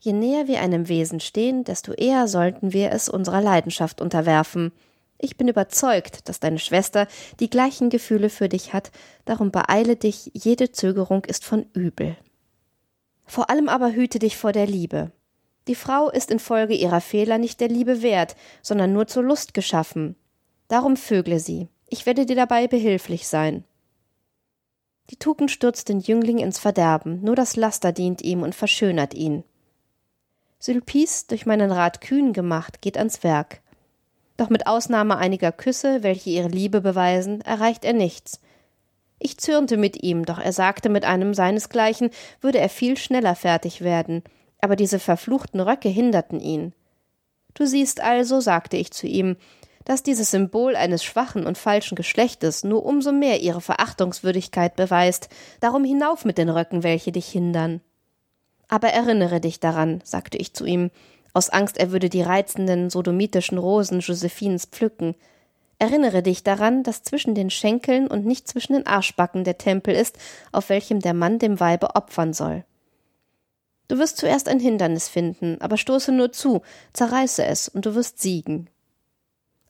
Je 0.00 0.12
näher 0.12 0.46
wir 0.46 0.60
einem 0.60 0.88
Wesen 0.88 1.20
stehen, 1.20 1.64
desto 1.64 1.92
eher 1.92 2.28
sollten 2.28 2.72
wir 2.72 2.92
es 2.92 3.08
unserer 3.08 3.42
Leidenschaft 3.42 4.00
unterwerfen. 4.00 4.72
Ich 5.18 5.36
bin 5.36 5.48
überzeugt, 5.48 6.28
dass 6.28 6.38
deine 6.40 6.60
Schwester 6.60 7.08
die 7.40 7.50
gleichen 7.50 7.90
Gefühle 7.90 8.30
für 8.30 8.48
dich 8.48 8.72
hat, 8.72 8.92
darum 9.24 9.50
beeile 9.50 9.96
dich, 9.96 10.30
jede 10.32 10.70
Zögerung 10.70 11.24
ist 11.24 11.44
von 11.44 11.66
übel. 11.74 12.16
Vor 13.26 13.50
allem 13.50 13.68
aber 13.68 13.92
hüte 13.92 14.20
dich 14.20 14.36
vor 14.36 14.52
der 14.52 14.66
Liebe. 14.66 15.10
Die 15.68 15.74
Frau 15.74 16.08
ist 16.08 16.30
infolge 16.30 16.74
ihrer 16.74 17.02
Fehler 17.02 17.36
nicht 17.36 17.60
der 17.60 17.68
Liebe 17.68 18.00
wert, 18.00 18.36
sondern 18.62 18.94
nur 18.94 19.06
zur 19.06 19.22
Lust 19.22 19.52
geschaffen. 19.52 20.16
Darum 20.68 20.96
vögle 20.96 21.38
sie. 21.38 21.68
Ich 21.88 22.06
werde 22.06 22.24
dir 22.24 22.36
dabei 22.36 22.66
behilflich 22.66 23.28
sein. 23.28 23.64
Die 25.10 25.16
Tugend 25.16 25.50
stürzt 25.50 25.90
den 25.90 26.00
Jüngling 26.00 26.38
ins 26.38 26.58
Verderben, 26.58 27.22
nur 27.22 27.36
das 27.36 27.56
Laster 27.56 27.92
dient 27.92 28.22
ihm 28.22 28.42
und 28.42 28.54
verschönert 28.54 29.12
ihn. 29.12 29.44
Sylpis, 30.58 31.26
durch 31.26 31.44
meinen 31.44 31.70
Rat 31.70 32.00
kühn 32.00 32.32
gemacht, 32.32 32.80
geht 32.80 32.96
ans 32.96 33.22
Werk. 33.22 33.60
Doch 34.38 34.48
mit 34.48 34.66
Ausnahme 34.66 35.18
einiger 35.18 35.52
Küsse, 35.52 36.02
welche 36.02 36.30
ihre 36.30 36.48
Liebe 36.48 36.80
beweisen, 36.80 37.42
erreicht 37.42 37.84
er 37.84 37.92
nichts. 37.92 38.40
Ich 39.18 39.38
zürnte 39.38 39.76
mit 39.76 40.02
ihm, 40.02 40.24
doch 40.24 40.38
er 40.38 40.52
sagte 40.52 40.88
mit 40.88 41.04
einem 41.04 41.34
seinesgleichen, 41.34 42.10
würde 42.40 42.58
er 42.58 42.68
viel 42.68 42.96
schneller 42.96 43.34
fertig 43.34 43.82
werden, 43.82 44.22
aber 44.60 44.76
diese 44.76 44.98
verfluchten 44.98 45.60
Röcke 45.60 45.88
hinderten 45.88 46.40
ihn. 46.40 46.72
Du 47.54 47.66
siehst 47.66 48.00
also, 48.00 48.40
sagte 48.40 48.76
ich 48.76 48.92
zu 48.92 49.06
ihm, 49.06 49.36
dass 49.84 50.02
dieses 50.02 50.30
Symbol 50.30 50.76
eines 50.76 51.02
schwachen 51.02 51.46
und 51.46 51.56
falschen 51.56 51.94
Geschlechtes 51.94 52.62
nur 52.62 52.84
umso 52.84 53.10
mehr 53.10 53.40
ihre 53.40 53.62
Verachtungswürdigkeit 53.62 54.76
beweist, 54.76 55.28
darum 55.60 55.82
hinauf 55.82 56.24
mit 56.24 56.36
den 56.36 56.50
Röcken, 56.50 56.82
welche 56.82 57.10
dich 57.10 57.26
hindern. 57.26 57.80
Aber 58.68 58.88
erinnere 58.88 59.40
dich 59.40 59.60
daran, 59.60 60.02
sagte 60.04 60.36
ich 60.36 60.52
zu 60.52 60.66
ihm, 60.66 60.90
aus 61.32 61.48
Angst, 61.48 61.78
er 61.78 61.90
würde 61.90 62.10
die 62.10 62.22
reizenden 62.22 62.90
sodomitischen 62.90 63.58
Rosen 63.58 64.00
Josephines 64.00 64.66
pflücken. 64.66 65.14
Erinnere 65.78 66.22
dich 66.22 66.42
daran, 66.42 66.82
dass 66.82 67.02
zwischen 67.02 67.34
den 67.34 67.48
Schenkeln 67.48 68.08
und 68.08 68.26
nicht 68.26 68.46
zwischen 68.46 68.74
den 68.74 68.86
Arschbacken 68.86 69.44
der 69.44 69.56
Tempel 69.56 69.94
ist, 69.94 70.18
auf 70.52 70.68
welchem 70.68 71.00
der 71.00 71.14
Mann 71.14 71.38
dem 71.38 71.60
Weibe 71.60 71.94
opfern 71.96 72.32
soll. 72.34 72.64
Du 73.88 73.98
wirst 73.98 74.18
zuerst 74.18 74.48
ein 74.48 74.60
Hindernis 74.60 75.08
finden, 75.08 75.56
aber 75.60 75.76
stoße 75.76 76.12
nur 76.12 76.30
zu, 76.32 76.62
zerreiße 76.92 77.44
es, 77.44 77.68
und 77.68 77.86
du 77.86 77.94
wirst 77.94 78.20
siegen. 78.20 78.68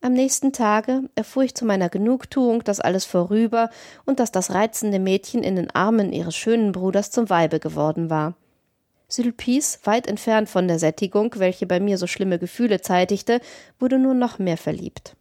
Am 0.00 0.12
nächsten 0.12 0.52
Tage 0.52 1.02
erfuhr 1.16 1.44
ich 1.44 1.54
zu 1.54 1.64
meiner 1.64 1.88
Genugtuung, 1.88 2.62
dass 2.62 2.81
alles 2.81 3.04
vorüber 3.04 3.70
und 4.04 4.20
dass 4.20 4.31
das 4.31 4.52
reizende 4.52 5.00
Mädchen 5.00 5.42
in 5.42 5.57
den 5.57 5.70
Armen 5.70 6.12
ihres 6.12 6.37
schönen 6.37 6.72
Bruders 6.72 7.11
zum 7.11 7.31
Weibe 7.31 7.59
geworden 7.59 8.11
war. 8.11 8.35
Sulpice, 9.09 9.81
weit 9.85 10.07
entfernt 10.07 10.48
von 10.48 10.68
der 10.68 10.78
Sättigung, 10.78 11.35
welche 11.37 11.66
bei 11.66 11.81
mir 11.81 11.98
so 11.98 12.07
schlimme 12.07 12.38
Gefühle 12.38 12.81
zeitigte, 12.81 13.40
wurde 13.78 13.98
nur 13.98 14.14
noch 14.14 14.38
mehr 14.38 14.59
verliebt. 14.59 15.16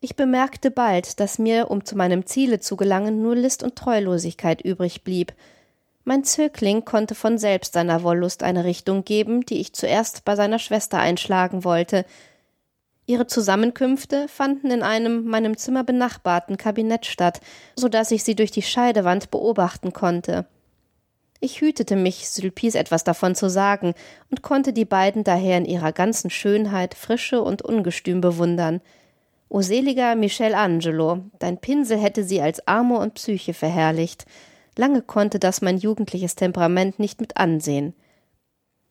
Ich 0.00 0.14
bemerkte 0.14 0.70
bald, 0.70 1.18
dass 1.18 1.40
mir, 1.40 1.70
um 1.70 1.84
zu 1.84 1.96
meinem 1.96 2.24
Ziele 2.24 2.60
zu 2.60 2.76
gelangen, 2.76 3.20
nur 3.20 3.34
List 3.34 3.64
und 3.64 3.76
Treulosigkeit 3.76 4.62
übrig 4.62 5.02
blieb, 5.02 5.32
mein 6.08 6.24
Zögling 6.24 6.86
konnte 6.86 7.14
von 7.14 7.36
selbst 7.36 7.74
seiner 7.74 8.02
Wollust 8.02 8.42
eine 8.42 8.64
Richtung 8.64 9.04
geben, 9.04 9.44
die 9.44 9.60
ich 9.60 9.74
zuerst 9.74 10.24
bei 10.24 10.36
seiner 10.36 10.58
Schwester 10.58 10.98
einschlagen 10.98 11.64
wollte. 11.64 12.06
Ihre 13.04 13.26
Zusammenkünfte 13.26 14.26
fanden 14.26 14.70
in 14.70 14.82
einem 14.82 15.26
meinem 15.26 15.58
Zimmer 15.58 15.84
benachbarten 15.84 16.56
Kabinett 16.56 17.04
statt, 17.04 17.42
so 17.76 17.90
dass 17.90 18.10
ich 18.10 18.24
sie 18.24 18.34
durch 18.34 18.50
die 18.50 18.62
Scheidewand 18.62 19.30
beobachten 19.30 19.92
konnte. 19.92 20.46
Ich 21.40 21.60
hütete 21.60 21.94
mich, 21.94 22.30
Sylpies 22.30 22.74
etwas 22.74 23.04
davon 23.04 23.34
zu 23.34 23.50
sagen, 23.50 23.92
und 24.30 24.40
konnte 24.40 24.72
die 24.72 24.86
beiden 24.86 25.24
daher 25.24 25.58
in 25.58 25.66
ihrer 25.66 25.92
ganzen 25.92 26.30
Schönheit, 26.30 26.94
Frische 26.94 27.42
und 27.42 27.60
Ungestüm 27.60 28.22
bewundern. 28.22 28.80
O 29.50 29.60
seliger 29.60 30.14
Michelangelo, 30.14 31.20
dein 31.38 31.58
Pinsel 31.58 31.98
hätte 31.98 32.24
sie 32.24 32.40
als 32.40 32.66
Amor 32.66 33.00
und 33.00 33.12
Psyche 33.12 33.52
verherrlicht. 33.52 34.24
Lange 34.78 35.02
konnte 35.02 35.40
das 35.40 35.60
mein 35.60 35.76
jugendliches 35.76 36.36
Temperament 36.36 37.00
nicht 37.00 37.20
mit 37.20 37.36
ansehen. 37.36 37.94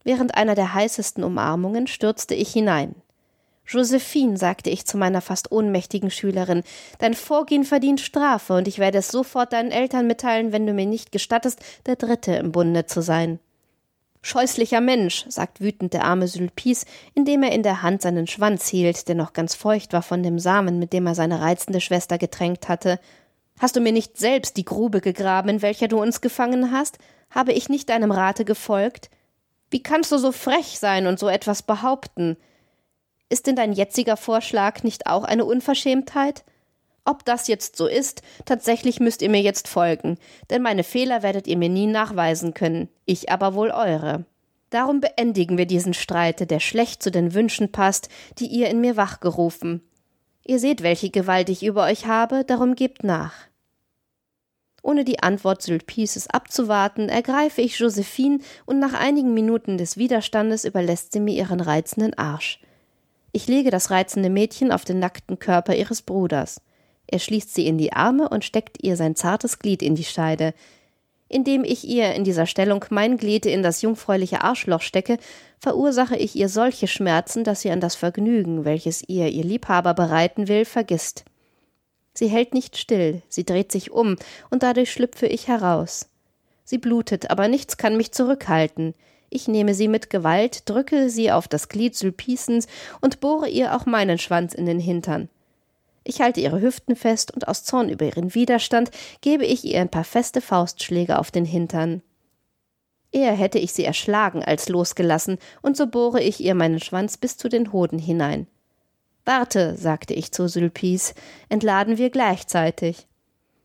Während 0.03 0.35
einer 0.35 0.53
der 0.53 0.73
heißesten 0.73 1.23
Umarmungen 1.23 1.87
stürzte 1.87 2.35
ich 2.35 2.51
hinein. 2.51 2.93
Josephine, 3.65 4.35
sagte 4.35 4.69
ich 4.69 4.85
zu 4.85 4.97
meiner 4.97 5.21
fast 5.21 5.49
ohnmächtigen 5.49 6.11
Schülerin, 6.11 6.63
dein 6.99 7.13
Vorgehen 7.13 7.63
verdient 7.63 8.01
Strafe, 8.01 8.55
und 8.55 8.67
ich 8.67 8.79
werde 8.79 8.97
es 8.97 9.07
sofort 9.07 9.53
deinen 9.53 9.71
Eltern 9.71 10.07
mitteilen, 10.07 10.51
wenn 10.51 10.67
du 10.67 10.73
mir 10.73 10.85
nicht 10.85 11.13
gestattest, 11.13 11.61
der 11.85 11.95
Dritte 11.95 12.35
im 12.35 12.51
Bunde 12.51 12.85
zu 12.85 13.01
sein. 13.01 13.39
Scheußlicher 14.21 14.81
Mensch, 14.81 15.23
sagt 15.29 15.61
wütend 15.61 15.93
der 15.93 16.03
arme 16.03 16.27
Sulpice, 16.27 16.85
indem 17.13 17.43
er 17.43 17.53
in 17.53 17.63
der 17.63 17.81
Hand 17.81 18.01
seinen 18.01 18.27
Schwanz 18.27 18.67
hielt, 18.67 19.07
der 19.07 19.15
noch 19.15 19.31
ganz 19.31 19.55
feucht 19.55 19.93
war 19.93 20.01
von 20.01 20.21
dem 20.21 20.37
Samen, 20.37 20.79
mit 20.79 20.91
dem 20.91 21.07
er 21.07 21.15
seine 21.15 21.39
reizende 21.39 21.79
Schwester 21.79 22.17
getränkt 22.17 22.67
hatte. 22.67 22.99
Hast 23.59 23.75
du 23.75 23.79
mir 23.79 23.91
nicht 23.91 24.17
selbst 24.17 24.57
die 24.57 24.65
Grube 24.65 25.01
gegraben, 25.01 25.49
in 25.49 25.61
welcher 25.61 25.87
du 25.87 25.99
uns 25.99 26.21
gefangen 26.21 26.71
hast? 26.71 26.99
Habe 27.29 27.53
ich 27.53 27.69
nicht 27.69 27.89
deinem 27.89 28.11
Rate 28.11 28.45
gefolgt? 28.45 29.09
Wie 29.69 29.81
kannst 29.81 30.11
du 30.11 30.17
so 30.17 30.31
frech 30.31 30.79
sein 30.79 31.07
und 31.07 31.19
so 31.19 31.27
etwas 31.27 31.63
behaupten? 31.63 32.37
Ist 33.29 33.47
denn 33.47 33.55
dein 33.55 33.73
jetziger 33.73 34.15
Vorschlag 34.15 34.83
nicht 34.83 35.07
auch 35.07 35.23
eine 35.23 35.43
Unverschämtheit? 35.43 36.45
Ob 37.03 37.25
das 37.25 37.47
jetzt 37.47 37.75
so 37.75 37.87
ist, 37.87 38.21
tatsächlich 38.45 38.99
müsst 38.99 39.21
ihr 39.21 39.29
mir 39.29 39.41
jetzt 39.41 39.67
folgen, 39.67 40.17
denn 40.49 40.61
meine 40.61 40.83
Fehler 40.83 41.23
werdet 41.23 41.47
ihr 41.47 41.57
mir 41.57 41.69
nie 41.69 41.87
nachweisen 41.87 42.53
können, 42.53 42.89
ich 43.05 43.31
aber 43.31 43.53
wohl 43.53 43.71
eure. 43.71 44.25
Darum 44.69 44.99
beendigen 44.99 45.57
wir 45.57 45.65
diesen 45.65 45.93
Streit, 45.93 46.51
der 46.51 46.59
schlecht 46.59 47.01
zu 47.01 47.09
den 47.09 47.33
Wünschen 47.33 47.71
passt, 47.71 48.09
die 48.39 48.47
ihr 48.47 48.69
in 48.69 48.81
mir 48.81 48.97
wachgerufen. 48.97 49.86
Ihr 50.47 50.59
seht, 50.59 50.81
welche 50.81 51.09
Gewalt 51.09 51.49
ich 51.49 51.63
über 51.63 51.83
euch 51.83 52.05
habe, 52.05 52.45
darum 52.45 52.75
gebt 52.75 53.03
nach. 53.03 53.33
Ohne 54.81 55.03
die 55.03 55.19
Antwort 55.19 55.61
Sylpices 55.61 56.29
abzuwarten, 56.29 57.09
ergreife 57.09 57.59
ich 57.59 57.77
Josephine 57.77 58.39
und 58.65 58.79
nach 58.79 58.93
einigen 58.93 59.33
Minuten 59.33 59.77
des 59.77 59.97
Widerstandes 59.97 60.63
überlässt 60.63 61.11
sie 61.11 61.19
mir 61.19 61.35
ihren 61.35 61.59
reizenden 61.59 62.17
Arsch. 62.17 62.61
Ich 63.33 63.47
lege 63.47 63.71
das 63.71 63.91
reizende 63.91 64.29
Mädchen 64.29 64.71
auf 64.71 64.85
den 64.85 64.99
nackten 64.99 65.37
Körper 65.37 65.75
ihres 65.75 66.01
Bruders. 66.01 66.61
Er 67.07 67.19
schließt 67.19 67.53
sie 67.53 67.67
in 67.67 67.77
die 67.77 67.91
Arme 67.91 68.29
und 68.29 68.45
steckt 68.45 68.81
ihr 68.81 68.95
sein 68.95 69.17
zartes 69.17 69.59
Glied 69.59 69.81
in 69.81 69.95
die 69.95 70.05
Scheide. 70.05 70.53
Indem 71.29 71.63
ich 71.63 71.87
ihr 71.87 72.13
in 72.13 72.23
dieser 72.23 72.45
Stellung 72.45 72.85
mein 72.89 73.17
Glied 73.17 73.45
in 73.45 73.63
das 73.63 73.81
jungfräuliche 73.81 74.41
Arschloch 74.41 74.81
stecke, 74.81 75.17
verursache 75.59 76.15
ich 76.15 76.35
ihr 76.35 76.49
solche 76.49 76.87
Schmerzen, 76.87 77.43
dass 77.43 77.61
sie 77.61 77.71
an 77.71 77.81
das 77.81 77.95
Vergnügen, 77.95 78.63
welches 78.63 79.03
ihr 79.07 79.27
ihr 79.27 79.43
Liebhaber 79.43 79.93
bereiten 79.93 80.47
will, 80.47 80.65
vergisst. 80.65 81.25
Sie 82.13 82.27
hält 82.27 82.53
nicht 82.53 82.77
still, 82.77 83.21
sie 83.27 83.45
dreht 83.45 83.71
sich 83.71 83.91
um, 83.91 84.15
und 84.49 84.63
dadurch 84.63 84.91
schlüpfe 84.91 85.27
ich 85.27 85.47
heraus. 85.47 86.09
Sie 86.63 86.77
blutet, 86.77 87.29
aber 87.29 87.47
nichts 87.47 87.77
kann 87.77 87.97
mich 87.97 88.11
zurückhalten. 88.11 88.93
Ich 89.29 89.47
nehme 89.47 89.73
sie 89.73 89.87
mit 89.87 90.09
Gewalt, 90.09 90.69
drücke 90.69 91.09
sie 91.09 91.31
auf 91.31 91.47
das 91.47 91.69
Glied 91.69 91.95
Sulpicens 91.95 92.67
und 93.01 93.19
bohre 93.19 93.49
ihr 93.49 93.75
auch 93.75 93.85
meinen 93.85 94.17
Schwanz 94.17 94.53
in 94.53 94.65
den 94.65 94.79
Hintern. 94.79 95.29
Ich 96.09 96.21
halte 96.21 96.39
ihre 96.39 96.61
Hüften 96.61 96.95
fest 96.95 97.33
und 97.33 97.49
aus 97.49 97.65
Zorn 97.65 97.89
über 97.89 98.05
ihren 98.05 98.33
Widerstand 98.33 98.91
gebe 99.19 99.45
ich 99.45 99.65
ihr 99.65 99.81
ein 99.81 99.89
paar 99.89 100.05
feste 100.05 100.39
Faustschläge 100.39 101.19
auf 101.19 101.31
den 101.31 101.43
Hintern. 101.43 102.01
Eher 103.11 103.33
hätte 103.33 103.59
ich 103.59 103.73
sie 103.73 103.83
erschlagen 103.83 104.41
als 104.41 104.69
losgelassen, 104.69 105.37
und 105.61 105.75
so 105.75 105.85
bohre 105.85 106.23
ich 106.23 106.39
ihr 106.39 106.55
meinen 106.55 106.79
Schwanz 106.79 107.17
bis 107.17 107.35
zu 107.35 107.49
den 107.49 107.73
Hoden 107.73 107.99
hinein. 107.99 108.47
Warte, 109.25 109.75
sagte 109.75 110.13
ich 110.13 110.31
zu 110.31 110.47
Sulpice, 110.47 111.13
entladen 111.49 111.97
wir 111.97 112.09
gleichzeitig. 112.09 113.05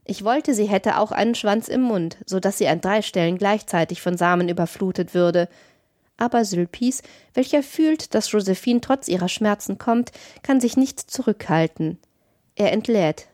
Ich 0.04 0.24
wollte, 0.24 0.52
sie 0.52 0.66
hätte 0.66 0.98
auch 0.98 1.12
einen 1.12 1.36
Schwanz 1.36 1.68
im 1.68 1.82
Mund, 1.82 2.16
so 2.26 2.40
dass 2.40 2.58
sie 2.58 2.66
an 2.66 2.80
drei 2.80 3.02
Stellen 3.02 3.38
gleichzeitig 3.38 4.02
von 4.02 4.16
Samen 4.16 4.48
überflutet 4.48 5.14
würde. 5.14 5.48
Aber 6.16 6.44
Sulpice, 6.44 7.02
welcher 7.34 7.62
fühlt, 7.62 8.16
dass 8.16 8.32
Josephine 8.32 8.80
trotz 8.80 9.06
ihrer 9.06 9.28
Schmerzen 9.28 9.78
kommt, 9.78 10.10
kann 10.42 10.60
sich 10.60 10.76
nicht 10.76 10.98
zurückhalten. 10.98 12.00
Er 12.54 12.72
entlädt. 12.72 13.28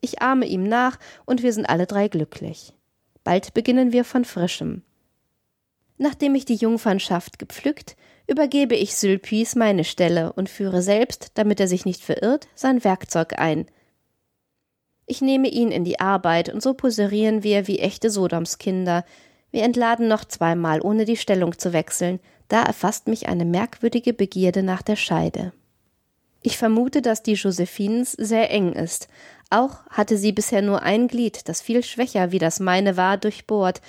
Ich 0.00 0.20
ahme 0.20 0.46
ihm 0.46 0.64
nach, 0.64 0.98
und 1.24 1.42
wir 1.42 1.52
sind 1.52 1.66
alle 1.66 1.86
drei 1.86 2.08
glücklich. 2.08 2.74
Bald 3.22 3.54
beginnen 3.54 3.92
wir 3.92 4.04
von 4.04 4.24
frischem. 4.24 4.82
Nachdem 5.96 6.34
ich 6.34 6.44
die 6.44 6.56
Jungfernschaft 6.56 7.38
gepflückt, 7.38 7.96
übergebe 8.26 8.74
ich 8.74 8.96
Sylpice 8.96 9.54
meine 9.54 9.84
Stelle 9.84 10.32
und 10.32 10.48
führe 10.48 10.82
selbst, 10.82 11.32
damit 11.34 11.60
er 11.60 11.68
sich 11.68 11.84
nicht 11.84 12.02
verirrt, 12.02 12.48
sein 12.54 12.84
Werkzeug 12.84 13.38
ein. 13.38 13.66
Ich 15.06 15.20
nehme 15.20 15.48
ihn 15.48 15.70
in 15.70 15.84
die 15.84 16.00
Arbeit, 16.00 16.48
und 16.52 16.62
so 16.62 16.74
poserieren 16.74 17.42
wir 17.42 17.66
wie 17.66 17.78
echte 17.78 18.10
Sodomskinder. 18.10 19.04
Wir 19.50 19.62
entladen 19.62 20.08
noch 20.08 20.24
zweimal, 20.24 20.80
ohne 20.80 21.04
die 21.04 21.16
Stellung 21.16 21.58
zu 21.58 21.72
wechseln. 21.72 22.20
Da 22.48 22.62
erfasst 22.62 23.08
mich 23.08 23.28
eine 23.28 23.44
merkwürdige 23.44 24.12
Begierde 24.12 24.62
nach 24.62 24.82
der 24.82 24.96
Scheide. 24.96 25.52
Ich 26.46 26.58
vermute, 26.58 27.00
dass 27.00 27.22
die 27.22 27.32
Josephines 27.32 28.12
sehr 28.12 28.50
eng 28.50 28.74
ist. 28.74 29.08
Auch 29.48 29.86
hatte 29.86 30.18
sie 30.18 30.30
bisher 30.30 30.60
nur 30.60 30.82
ein 30.82 31.08
Glied, 31.08 31.48
das 31.48 31.62
viel 31.62 31.82
schwächer 31.82 32.32
wie 32.32 32.38
das 32.38 32.60
meine 32.60 32.98
war, 32.98 33.16
durchbohrt. 33.16 33.80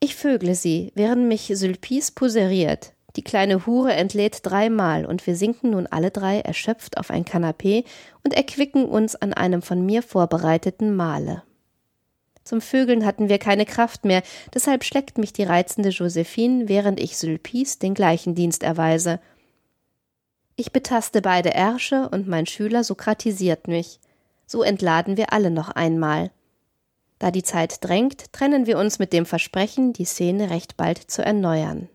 Ich 0.00 0.14
vögle 0.14 0.54
sie, 0.54 0.92
während 0.94 1.28
mich 1.28 1.50
Sylpice 1.54 2.10
poseriert. 2.10 2.92
Die 3.16 3.24
kleine 3.24 3.64
Hure 3.64 3.94
entlädt 3.94 4.40
dreimal 4.42 5.06
und 5.06 5.26
wir 5.26 5.34
sinken 5.34 5.70
nun 5.70 5.86
alle 5.86 6.10
drei 6.10 6.40
erschöpft 6.40 6.98
auf 6.98 7.10
ein 7.10 7.24
Kanapee 7.24 7.84
und 8.22 8.34
erquicken 8.34 8.84
uns 8.84 9.16
an 9.16 9.32
einem 9.32 9.62
von 9.62 9.86
mir 9.86 10.02
vorbereiteten 10.02 10.94
Mahle. 10.94 11.42
Zum 12.42 12.60
Vögeln 12.60 13.06
hatten 13.06 13.30
wir 13.30 13.38
keine 13.38 13.64
Kraft 13.64 14.04
mehr, 14.04 14.22
deshalb 14.52 14.84
schleckt 14.84 15.16
mich 15.16 15.32
die 15.32 15.44
reizende 15.44 15.88
Josephine, 15.88 16.68
während 16.68 17.00
ich 17.00 17.16
Sylpice 17.16 17.78
den 17.78 17.94
gleichen 17.94 18.34
Dienst 18.34 18.62
erweise. 18.62 19.20
Ich 20.56 20.72
betaste 20.72 21.20
beide 21.20 21.50
Ärsche 21.50 22.08
und 22.10 22.28
mein 22.28 22.46
Schüler 22.46 22.84
sokratisiert 22.84 23.66
mich. 23.66 23.98
So 24.46 24.62
entladen 24.62 25.16
wir 25.16 25.32
alle 25.32 25.50
noch 25.50 25.70
einmal. 25.70 26.30
Da 27.18 27.30
die 27.30 27.42
Zeit 27.42 27.82
drängt, 27.82 28.32
trennen 28.32 28.66
wir 28.66 28.78
uns 28.78 28.98
mit 28.98 29.12
dem 29.12 29.26
Versprechen, 29.26 29.92
die 29.92 30.04
Szene 30.04 30.50
recht 30.50 30.76
bald 30.76 30.98
zu 30.98 31.24
erneuern. 31.24 31.88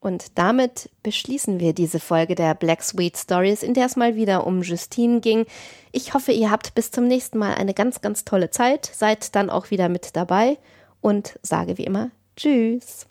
Und 0.00 0.36
damit 0.36 0.90
beschließen 1.02 1.60
wir 1.60 1.74
diese 1.74 2.00
Folge 2.00 2.34
der 2.34 2.54
Black 2.54 2.82
Sweet 2.82 3.16
Stories, 3.16 3.62
in 3.62 3.74
der 3.74 3.86
es 3.86 3.94
mal 3.94 4.16
wieder 4.16 4.46
um 4.46 4.62
Justine 4.62 5.20
ging. 5.20 5.46
Ich 5.92 6.12
hoffe, 6.12 6.32
ihr 6.32 6.50
habt 6.50 6.74
bis 6.74 6.90
zum 6.90 7.06
nächsten 7.06 7.38
Mal 7.38 7.54
eine 7.54 7.72
ganz, 7.72 8.00
ganz 8.00 8.24
tolle 8.24 8.50
Zeit, 8.50 8.90
seid 8.92 9.34
dann 9.36 9.48
auch 9.48 9.70
wieder 9.70 9.88
mit 9.88 10.16
dabei 10.16 10.58
und 11.00 11.38
sage 11.42 11.78
wie 11.78 11.84
immer 11.84 12.10
Tschüss. 12.36 13.06